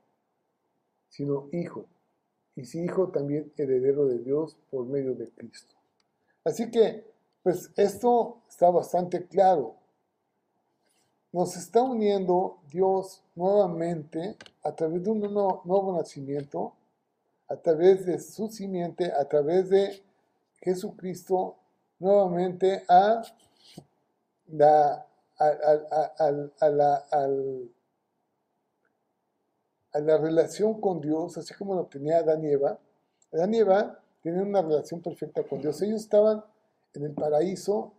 [1.09, 1.87] sino hijo.
[2.57, 5.75] Y si hijo, también heredero de Dios por medio de Cristo.
[6.45, 7.05] Así que,
[7.43, 9.77] pues esto está bastante claro.
[11.33, 16.75] Nos está uniendo Dios nuevamente a través de un nuevo, nacimiento,
[17.49, 20.01] a través de su simiente, a través de
[20.61, 21.57] Jesucristo,
[21.99, 23.23] nuevamente a
[24.49, 25.07] la,
[25.39, 27.71] a la, al,
[29.93, 32.79] a la relación con Dios, así como lo tenía Adán y Eva.
[33.33, 35.81] Adán y Eva tenían una relación perfecta con Dios.
[35.83, 36.45] Ellos estaban
[36.95, 37.93] en el paraíso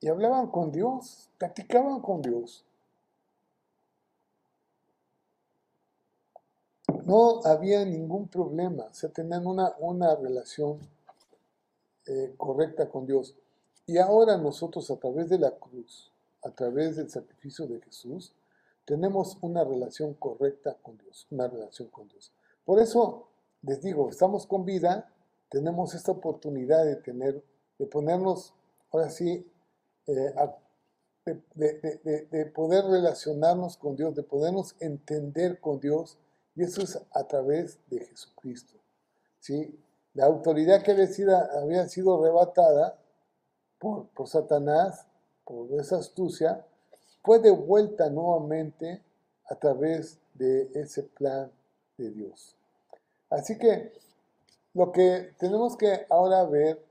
[0.00, 2.64] y hablaban con Dios, practicaban con Dios.
[7.04, 10.78] No había ningún problema, o sea, tenían una, una relación
[12.08, 13.36] eh, correcta con Dios.
[13.86, 16.10] Y ahora nosotros a través de la cruz,
[16.42, 18.34] a través del sacrificio de Jesús,
[18.84, 22.32] tenemos una relación correcta con Dios, una relación con Dios.
[22.64, 23.28] Por eso
[23.62, 25.12] les digo, estamos con vida,
[25.50, 27.44] tenemos esta oportunidad de tener,
[27.78, 28.54] de ponernos,
[28.90, 29.46] ahora sí,
[30.06, 30.34] eh,
[31.54, 36.16] de, poder relacionarnos con Dios, de podernos entender con Dios,
[36.54, 38.74] y eso es a través de Jesucristo.
[39.40, 39.78] ¿sí?
[40.14, 42.98] La autoridad que había sido, arrebatada
[43.78, 45.06] por, por Satanás,
[45.44, 46.64] por esa astucia,
[47.22, 49.02] fue devuelta nuevamente
[49.48, 51.50] a través de ese plan
[51.96, 52.56] de Dios.
[53.30, 53.92] Así que
[54.74, 56.84] lo que tenemos que ahora ver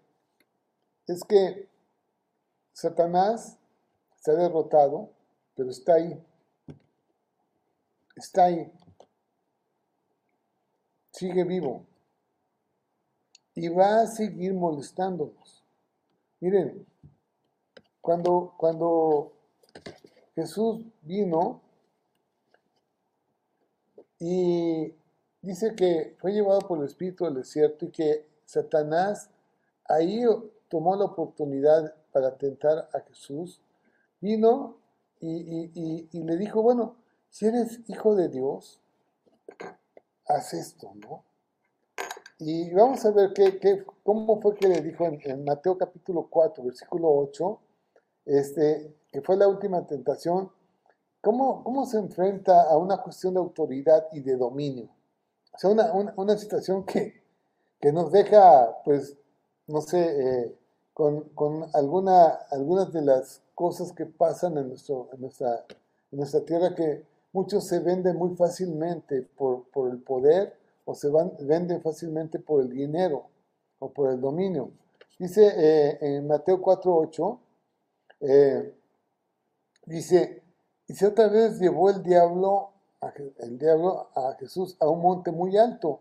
[1.07, 1.68] es que
[2.74, 3.57] Satanás
[4.18, 5.09] se ha derrotado,
[5.55, 6.24] pero está ahí.
[8.15, 8.72] Está ahí.
[11.11, 11.86] Sigue vivo.
[13.57, 15.63] Y va a seguir molestándonos.
[16.39, 16.85] Miren,
[18.01, 19.33] cuando, cuando
[20.35, 21.61] Jesús vino,
[24.19, 24.95] Y
[25.41, 29.29] dice que fue llevado por el Espíritu al desierto y que Satanás
[29.85, 30.23] ahí
[30.69, 33.61] tomó la oportunidad para tentar a Jesús,
[34.19, 34.77] vino
[35.19, 36.95] y, le dijo, bueno,
[37.29, 38.79] si eres hijo de Dios,
[40.27, 41.26] haz esto, ¿no?
[42.39, 47.09] Y vamos a ver qué, cómo fue que le dijo en, Mateo capítulo 4, versículo
[47.09, 47.59] 8,
[48.25, 50.51] este, que fue la última tentación,
[51.19, 54.88] cómo, cómo se enfrenta a una cuestión de autoridad y de dominio.
[55.51, 57.23] O sea, una, situación que,
[57.81, 59.17] que, nos deja, pues,
[59.65, 60.55] no sé, eh,
[60.93, 61.25] con,
[61.73, 65.65] alguna, algunas de las cosas que pasan en, nuestro, en, nuestra,
[66.11, 71.09] en nuestra tierra que muchos se venden muy fácilmente por, por el poder o se
[71.09, 73.27] van, venden fácilmente por el dinero
[73.79, 74.71] o por el dominio.
[75.19, 77.39] Dice eh, en Mateo 4.8,
[78.21, 78.73] eh,
[79.85, 80.41] dice,
[80.88, 82.71] y otra vez llevó el diablo,
[83.39, 85.99] el diablo a Jesús a un monte muy alto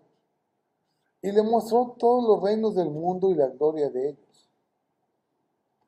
[1.20, 4.50] y le mostró todos los reinos del mundo y la gloria de ellos.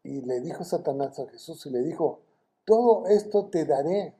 [0.03, 2.19] Y le dijo Satanás a Jesús y le dijo,
[2.65, 4.17] todo esto te daré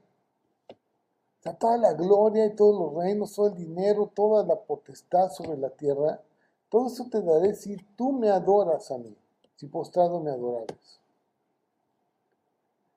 [1.43, 5.71] toda la gloria y todos los reinos, todo el dinero, toda la potestad sobre la
[5.71, 6.21] tierra,
[6.69, 9.17] todo eso te daré si tú me adoras a mí,
[9.57, 11.01] si postrado me adorares.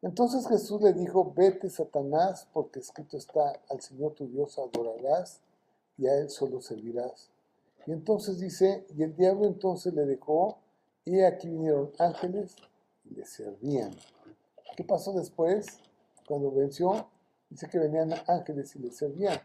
[0.01, 5.39] Entonces Jesús le dijo, vete Satanás, porque escrito está, al Señor tu Dios adorarás
[5.97, 7.29] y a Él solo servirás.
[7.85, 10.57] Y entonces dice, y el diablo entonces le dejó,
[11.05, 12.55] y aquí vinieron ángeles
[13.05, 13.91] y le servían.
[14.75, 15.79] ¿Qué pasó después?
[16.27, 17.07] Cuando venció,
[17.51, 19.39] Dice que venían ángeles y les servían.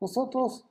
[0.00, 0.66] Nosotros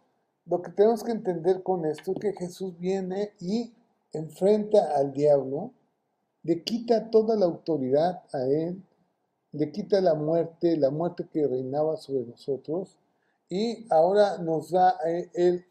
[0.45, 3.73] lo que tenemos que entender con esto es que Jesús viene y
[4.11, 5.71] enfrenta al diablo,
[6.43, 8.83] le quita toda la autoridad a él,
[9.53, 12.97] le quita la muerte, la muerte que reinaba sobre nosotros,
[13.47, 15.65] y ahora nos da a él,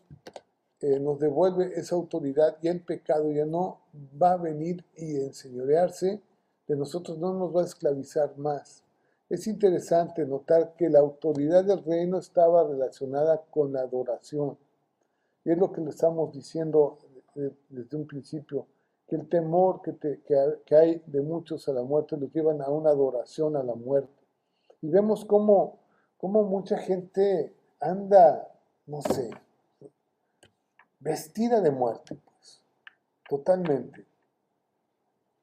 [0.80, 3.80] eh, nos devuelve esa autoridad y el pecado ya no
[4.20, 6.22] va a venir y enseñorearse
[6.66, 8.82] de nosotros, no nos va a esclavizar más.
[9.30, 14.58] Es interesante notar que la autoridad del reino estaba relacionada con la adoración.
[15.44, 16.98] Y es lo que le estamos diciendo
[17.68, 18.66] desde un principio,
[19.06, 23.56] que el temor que, hay de muchos a la muerte los llevan a una adoración
[23.56, 24.12] a la muerte.
[24.82, 25.78] Y vemos cómo,
[26.18, 28.52] cómo mucha gente anda,
[28.86, 29.30] no sé,
[30.98, 32.64] vestida de muerte, pues,
[33.28, 34.04] totalmente.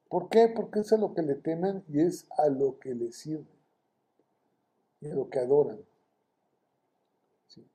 [0.10, 0.50] ¿Por qué?
[0.50, 3.57] Porque es a lo que le temen y es a lo que le sirve
[5.02, 5.80] y lo que adoran.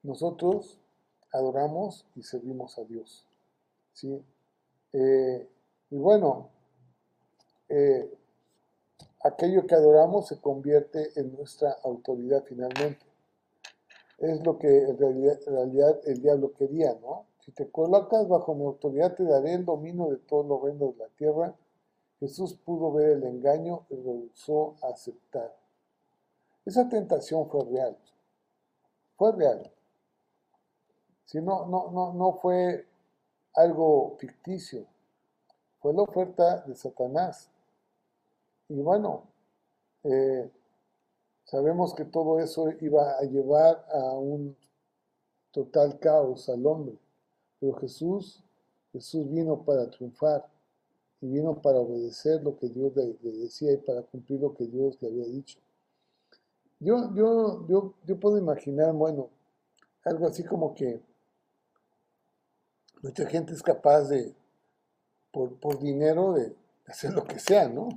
[0.03, 0.79] Nosotros
[1.33, 3.27] adoramos y servimos a Dios.
[3.93, 4.23] ¿sí?
[4.93, 5.49] Eh,
[5.91, 6.51] y bueno,
[7.68, 8.12] eh,
[9.25, 13.05] aquello que adoramos se convierte en nuestra autoridad finalmente.
[14.18, 17.27] Es lo que en realidad, en realidad, el diablo quería, ¿no?
[17.41, 21.05] Si te colocas bajo mi autoridad, te daré el dominio de todos los reinos de
[21.05, 21.57] la tierra.
[22.20, 25.62] Jesús pudo ver el engaño y rehusó aceptar.
[26.65, 27.97] Esa tentación fue real.
[29.17, 29.71] Fue real.
[31.25, 32.87] Si no, no, no, no fue
[33.55, 34.87] algo ficticio.
[35.81, 37.51] Fue la oferta de Satanás.
[38.69, 39.25] Y bueno,
[40.05, 40.51] eh,
[41.45, 44.57] sabemos que todo eso iba a llevar a un
[45.51, 46.97] total caos al hombre.
[47.59, 48.43] Pero Jesús,
[48.93, 50.47] Jesús vino para triunfar
[51.21, 55.01] y vino para obedecer lo que Dios le decía y para cumplir lo que Dios
[55.01, 55.59] le había dicho.
[56.85, 59.30] Yo, yo, yo, yo puedo imaginar, bueno,
[60.05, 61.01] algo así como que
[63.03, 64.35] mucha gente es capaz de,
[65.30, 66.53] por, por dinero, de
[66.87, 67.89] hacer lo que sea, ¿no?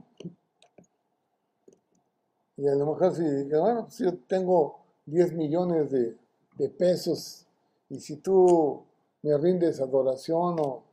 [2.57, 6.15] Y a lo mejor si, bueno, si yo tengo 10 millones de,
[6.55, 7.47] de, pesos
[7.89, 8.83] y si tú
[9.23, 10.83] me rindes adoración o,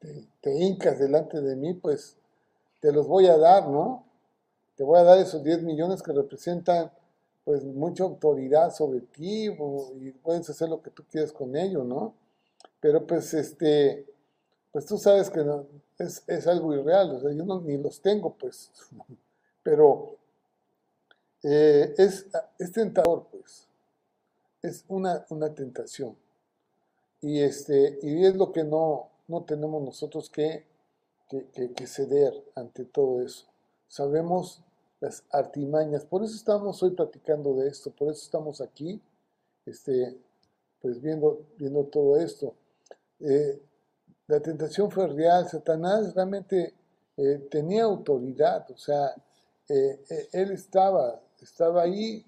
[0.00, 2.16] te, te, hincas delante de mí, pues
[2.80, 4.04] te los voy a dar, ¿no?
[4.76, 6.90] Te voy a dar esos 10 millones que representan
[7.44, 12.14] pues mucha autoridad sobre ti y puedes hacer lo que tú quieras con ello, ¿no?
[12.80, 14.06] Pero pues este,
[14.72, 15.44] pues tú sabes que
[15.98, 18.70] es, algo irreal, o sea, yo no, ni los tengo pues,
[19.62, 20.16] pero
[21.42, 22.26] eh, es,
[22.72, 23.68] tentador pues,
[24.62, 26.16] es una, una tentación.
[27.20, 30.66] Y, este, y es lo que no, no tenemos nosotros que,
[31.28, 33.53] que ceder ante todo eso
[33.88, 34.62] sabemos
[35.00, 36.04] las artimañas.
[36.04, 39.00] Por eso estamos hoy platicando de esto, por eso estamos aquí,
[39.66, 40.16] este,
[40.80, 42.54] pues viendo, viendo todo esto.
[43.20, 43.60] Eh,
[44.26, 46.74] la tentación fue real, Satanás realmente
[47.16, 49.14] eh, tenía autoridad, o sea,
[49.68, 52.24] eh, él estaba, estaba ahí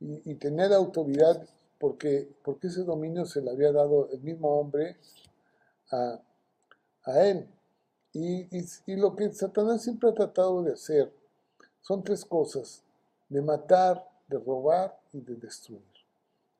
[0.00, 1.46] y, tenía la autoridad
[1.78, 4.96] porque, porque ese dominio se le había dado el mismo hombre
[5.90, 6.20] a,
[7.24, 7.48] él.
[8.12, 8.46] Y,
[8.86, 11.12] y, lo que Satanás siempre ha tratado de hacer
[11.80, 12.82] son tres cosas,
[13.28, 15.82] de matar, de robar y de destruir.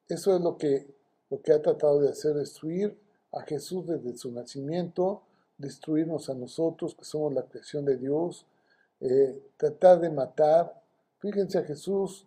[0.09, 0.86] Eso es lo que,
[1.30, 2.98] lo que ha tratado de hacer, destruir
[3.32, 5.22] a Jesús desde su nacimiento,
[5.59, 8.46] destruirnos a nosotros, que somos la creación de Dios,
[9.00, 10.80] eh, tratar de matar.
[11.18, 12.26] Fíjense a Jesús,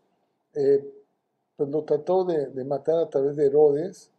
[0.54, 0.84] eh,
[1.56, 4.10] pues lo trató de, matar a través de Herodes,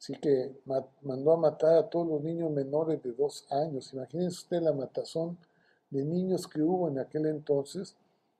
[0.00, 0.56] así que
[1.02, 3.92] mandó a matar a todos los niños menores de dos años.
[3.92, 5.36] Imagínense usted la matazón
[5.90, 7.94] de niños que hubo en aquel entonces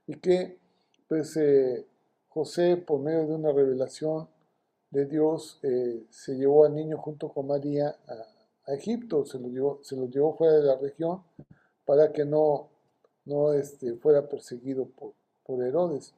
[0.07, 0.59] y que
[1.07, 1.87] pues eh,
[2.29, 4.27] José, por medio de una revelación
[4.91, 9.81] de Dios, eh, se llevó al niño junto con María a, Egipto, se lo, llevó,
[9.83, 11.25] se lo llevó fuera de la región
[11.85, 12.69] para que no,
[13.25, 15.13] no este, fuera perseguido por,
[15.45, 16.15] por Herodes.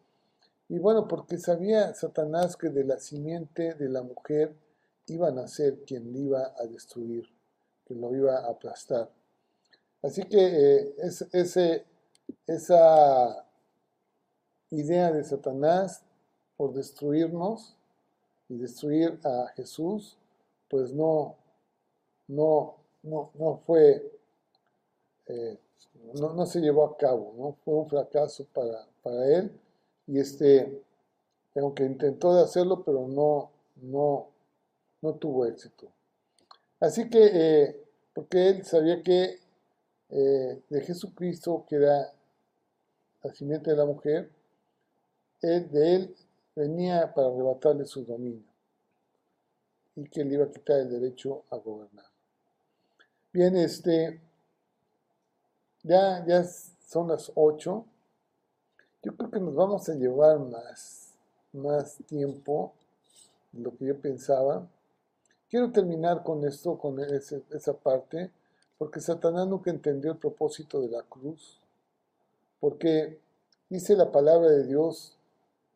[0.68, 4.54] Y bueno, porque sabía Satanás que de la simiente de la mujer
[5.12, 7.28] iban a ser quien le iba a destruir,
[7.86, 9.10] que lo iba a aplastar.
[10.02, 10.94] Así que eh,
[12.46, 13.46] esa
[14.70, 16.02] idea de Satanás
[16.56, 17.76] por destruirnos
[18.48, 20.16] y destruir a Jesús,
[20.68, 21.36] pues no,
[22.28, 24.18] no, no, no fue,
[25.26, 25.58] eh,
[26.14, 27.56] no, no, se llevó a cabo, ¿no?
[27.64, 29.52] fue un fracaso para, para él
[30.06, 30.82] y este,
[31.56, 34.28] aunque intentó de hacerlo, pero no, no,
[35.02, 35.92] no tuvo éxito.
[36.80, 37.84] Así que, eh,
[38.14, 39.38] porque él sabía que
[40.08, 42.12] eh, de Jesucristo, que era
[43.22, 44.30] la simiente de la mujer,
[45.42, 46.16] él, de él
[46.54, 48.52] venía para arrebatarle su dominio
[49.96, 52.06] y que le iba a quitar el derecho a gobernar.
[53.32, 54.20] Bien, este,
[55.82, 57.86] ya, ya son las ocho.
[59.02, 61.14] Yo creo que nos vamos a llevar más,
[61.52, 62.74] más tiempo
[63.52, 64.68] de lo que yo pensaba.
[65.52, 68.30] Quiero terminar con esto, con esa parte,
[68.78, 71.60] porque Satanás nunca entendió el propósito de la cruz,
[72.58, 73.20] porque
[73.68, 75.18] dice la palabra de Dios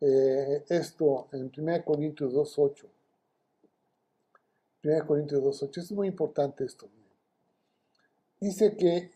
[0.00, 2.86] eh, esto en 1 Corintios 2.8.
[4.82, 6.88] 1 Corintios 2.8, es muy importante esto.
[8.40, 9.10] Dice que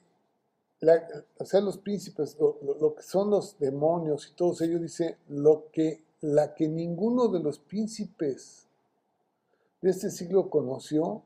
[1.38, 6.04] o sea, los príncipes, lo, que son los demonios y todos ellos, dice, lo que,
[6.20, 8.66] la que ninguno de los príncipes
[9.80, 11.22] de este siglo conoció,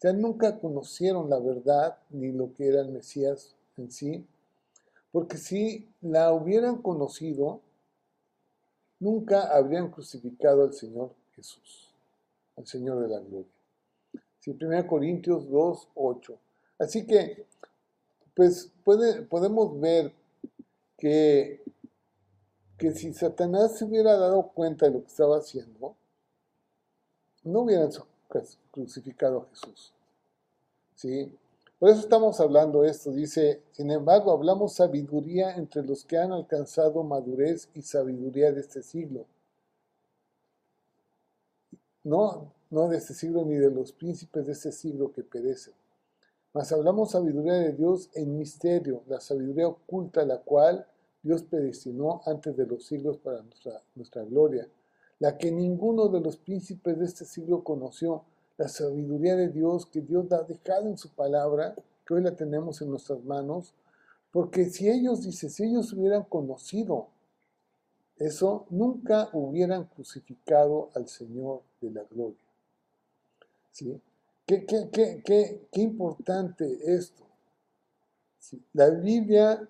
[0.00, 4.26] sea, nunca conocieron la verdad ni lo que era el Mesías en sí,
[5.12, 7.60] porque si la hubieran conocido,
[8.98, 11.92] nunca habrían crucificado al Señor Jesús,
[12.56, 13.52] al Señor de la gloria.
[14.38, 16.38] Sí, 1 Corintios 2, 8.
[16.78, 17.44] Así que
[18.34, 18.72] pues
[19.28, 20.14] podemos ver
[20.96, 21.62] que,
[22.78, 25.94] que si Satanás se hubiera dado cuenta de lo que estaba haciendo,
[27.42, 27.90] no hubieran
[28.70, 29.92] crucificado a Jesús.
[30.94, 31.36] ¿Sí?
[31.78, 33.10] Por eso estamos hablando esto.
[33.10, 38.82] Dice, sin embargo, hablamos sabiduría entre los que han alcanzado madurez y sabiduría de este
[38.82, 39.26] siglo.
[42.04, 45.74] No, no de este siglo ni de los príncipes de este siglo que perecen
[46.52, 50.86] mas hablamos sabiduría de Dios en misterio, la sabiduría oculta la cual
[51.22, 54.66] Dios predestinó antes de los siglos para nuestra, nuestra gloria,
[55.20, 58.24] la que ninguno de los príncipes de este siglo conoció,
[58.56, 62.82] la sabiduría de Dios que Dios ha dejado en su palabra, que hoy la tenemos
[62.82, 63.74] en nuestras manos,
[64.32, 67.08] porque si ellos, dice, si ellos hubieran conocido
[68.16, 72.44] eso, nunca hubieran crucificado al Señor de la gloria.
[73.70, 74.00] ¿Sí?
[74.46, 77.24] Qué, importante esto.
[78.72, 79.68] La Biblia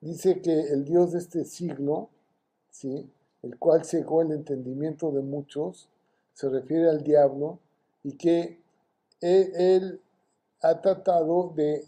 [0.00, 2.08] dice que el Dios de este siglo,
[2.70, 3.10] ¿sí?
[3.44, 5.88] El cual cegó el entendimiento de muchos,
[6.32, 7.58] se refiere al diablo
[8.02, 8.58] y que
[9.20, 10.00] él,
[10.62, 11.84] ha tratado de,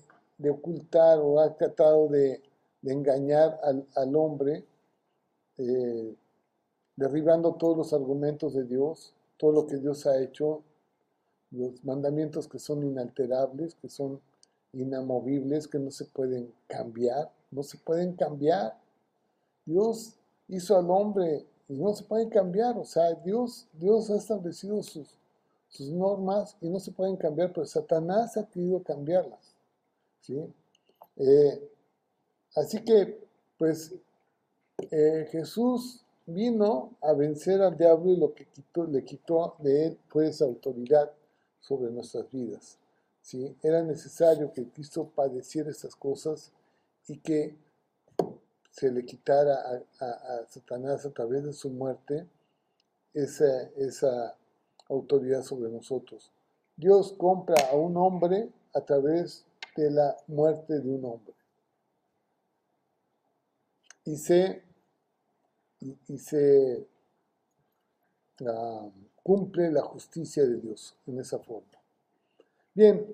[0.51, 2.43] ocultar o ha tratado de,
[2.83, 3.59] engañar
[3.95, 4.65] al, hombre,
[5.59, 6.15] eh,
[6.95, 10.63] derribando todos los argumentos de Dios, todo lo que Dios ha hecho,
[11.51, 14.21] los mandamientos que son inalterables, que son
[14.73, 18.79] inamovibles, que no se pueden cambiar, no se pueden cambiar.
[19.65, 20.17] Dios
[20.49, 25.09] hizo al hombre y no se pueden cambiar, o sea, Dios, Dios ha establecido sus,
[25.69, 29.57] sus normas y no se pueden cambiar, pero Satanás ha querido cambiarlas.
[30.21, 30.39] ¿sí?
[31.17, 31.71] Eh,
[32.55, 33.19] así que,
[33.59, 33.95] pues,
[34.91, 39.99] eh, Jesús vino a vencer al diablo y lo que quitó, le quitó de él
[40.09, 41.11] fue esa autoridad
[41.61, 42.79] sobre nuestras vidas.
[43.23, 43.57] ¿sí?
[43.63, 46.53] Era necesario que Cristo padeciera estas cosas
[47.09, 47.57] y que
[48.77, 49.55] se le quitara
[50.01, 52.27] a, Satanás a través de su muerte
[53.15, 54.37] esa, esa
[54.91, 56.31] autoridad sobre nosotros.
[56.77, 59.47] Dios compra a un hombre a través
[59.77, 61.35] de la muerte de un hombre.
[64.05, 64.63] Y se,
[65.81, 66.87] y, se
[68.47, 68.91] ah,
[69.23, 71.67] cumple la justicia de Dios en esa forma.
[72.75, 73.07] Bien,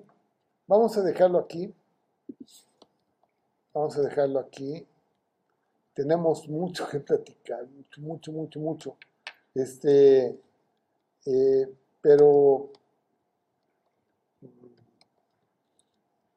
[0.67, 1.73] vamos a dejarlo aquí.
[3.73, 4.85] Vamos a dejarlo aquí.
[5.93, 8.97] Tenemos mucho que platicar, mucho, mucho, mucho, mucho.
[9.53, 10.39] Este,
[11.25, 12.71] eh, pero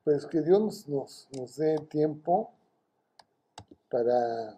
[0.04, 2.52] pues que Dios nos, nos, dé tiempo
[3.88, 4.56] para,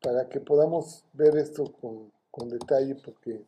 [0.00, 3.42] para que podamos ver esto con, con, detalle porque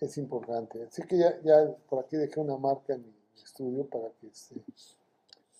[0.00, 0.82] es importante.
[0.82, 4.56] Así que ya, ya por aquí dejé una marca en mi estudio para que este,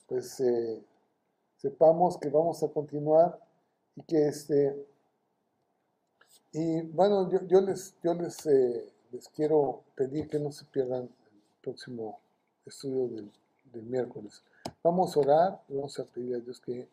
[0.07, 0.83] pues eh,
[1.59, 3.39] sepamos que vamos a continuar
[3.95, 4.87] y que este
[6.53, 11.03] y bueno yo, yo les yo les, eh, les quiero pedir que no se pierdan
[11.03, 12.19] el próximo
[12.65, 13.31] estudio del
[13.73, 14.43] del miércoles.
[14.83, 16.89] Vamos a orar, vamos a pedir a Dios que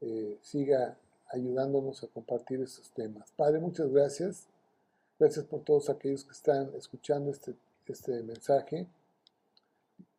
[0.00, 0.96] eh, siga
[1.30, 3.30] ayudándonos a compartir estos temas.
[3.32, 4.46] Padre, muchas gracias.
[5.18, 7.54] Gracias por todos aquellos que están escuchando este,
[7.86, 8.86] este mensaje.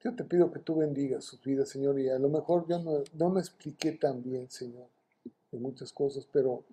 [0.03, 2.79] Yo te pido que tú bendigas sus vidas, Señor, y a lo mejor yo
[3.13, 4.87] no, me expliqué tan bien, Señor,
[5.51, 6.63] de muchas cosas, pero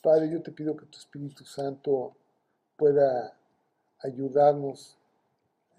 [0.00, 2.14] Padre, yo te pido que tu Espíritu Santo
[2.76, 3.36] pueda
[4.00, 4.96] ayudarnos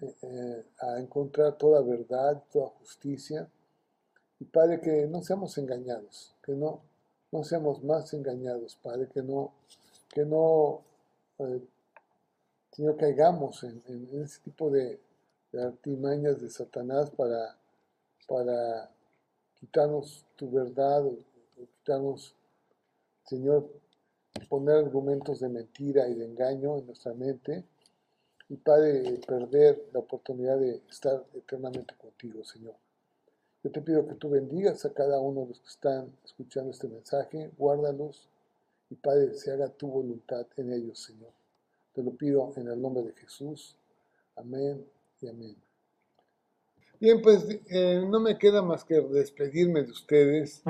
[0.00, 3.48] eh, a encontrar toda verdad, toda justicia.
[4.38, 6.82] Y Padre, que no seamos engañados, que no,
[7.32, 9.52] no seamos más engañados, Padre, que no,
[10.08, 10.82] que no,
[11.38, 11.62] eh,
[12.72, 13.82] sino caigamos en,
[14.22, 14.98] ese tipo de,
[15.58, 17.56] artimañas de Satanás para,
[18.28, 18.90] para
[19.58, 21.04] quitarnos tu verdad,
[21.56, 22.36] quitarnos,
[23.24, 23.68] Señor,
[24.48, 27.64] poner argumentos de mentira y de engaño en nuestra mente
[28.48, 32.74] y Padre, perder la oportunidad de estar eternamente contigo, Señor.
[33.62, 36.88] Yo te pido que tú bendigas a cada uno de los que están escuchando este
[36.88, 38.28] mensaje, guárdalos
[38.88, 41.32] y Padre, se haga tu voluntad en ellos, Señor.
[41.92, 43.76] Te lo pido en el nombre de Jesús.
[44.34, 44.84] Amén
[45.20, 45.56] y amén.
[47.00, 50.62] Bien, pues eh, no me queda más que despedirme de ustedes,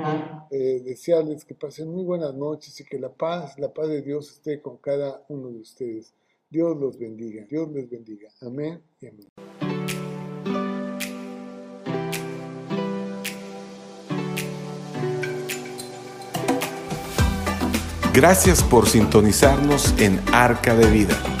[0.49, 4.31] eh, desearles que pasen muy buenas noches y que la paz, la paz de Dios
[4.31, 6.13] esté con cada uno de ustedes.
[6.49, 8.29] Dios los bendiga, Dios les bendiga.
[8.39, 9.27] Amén y amén.
[18.13, 21.40] Gracias por sintonizarnos en Arca de Vida.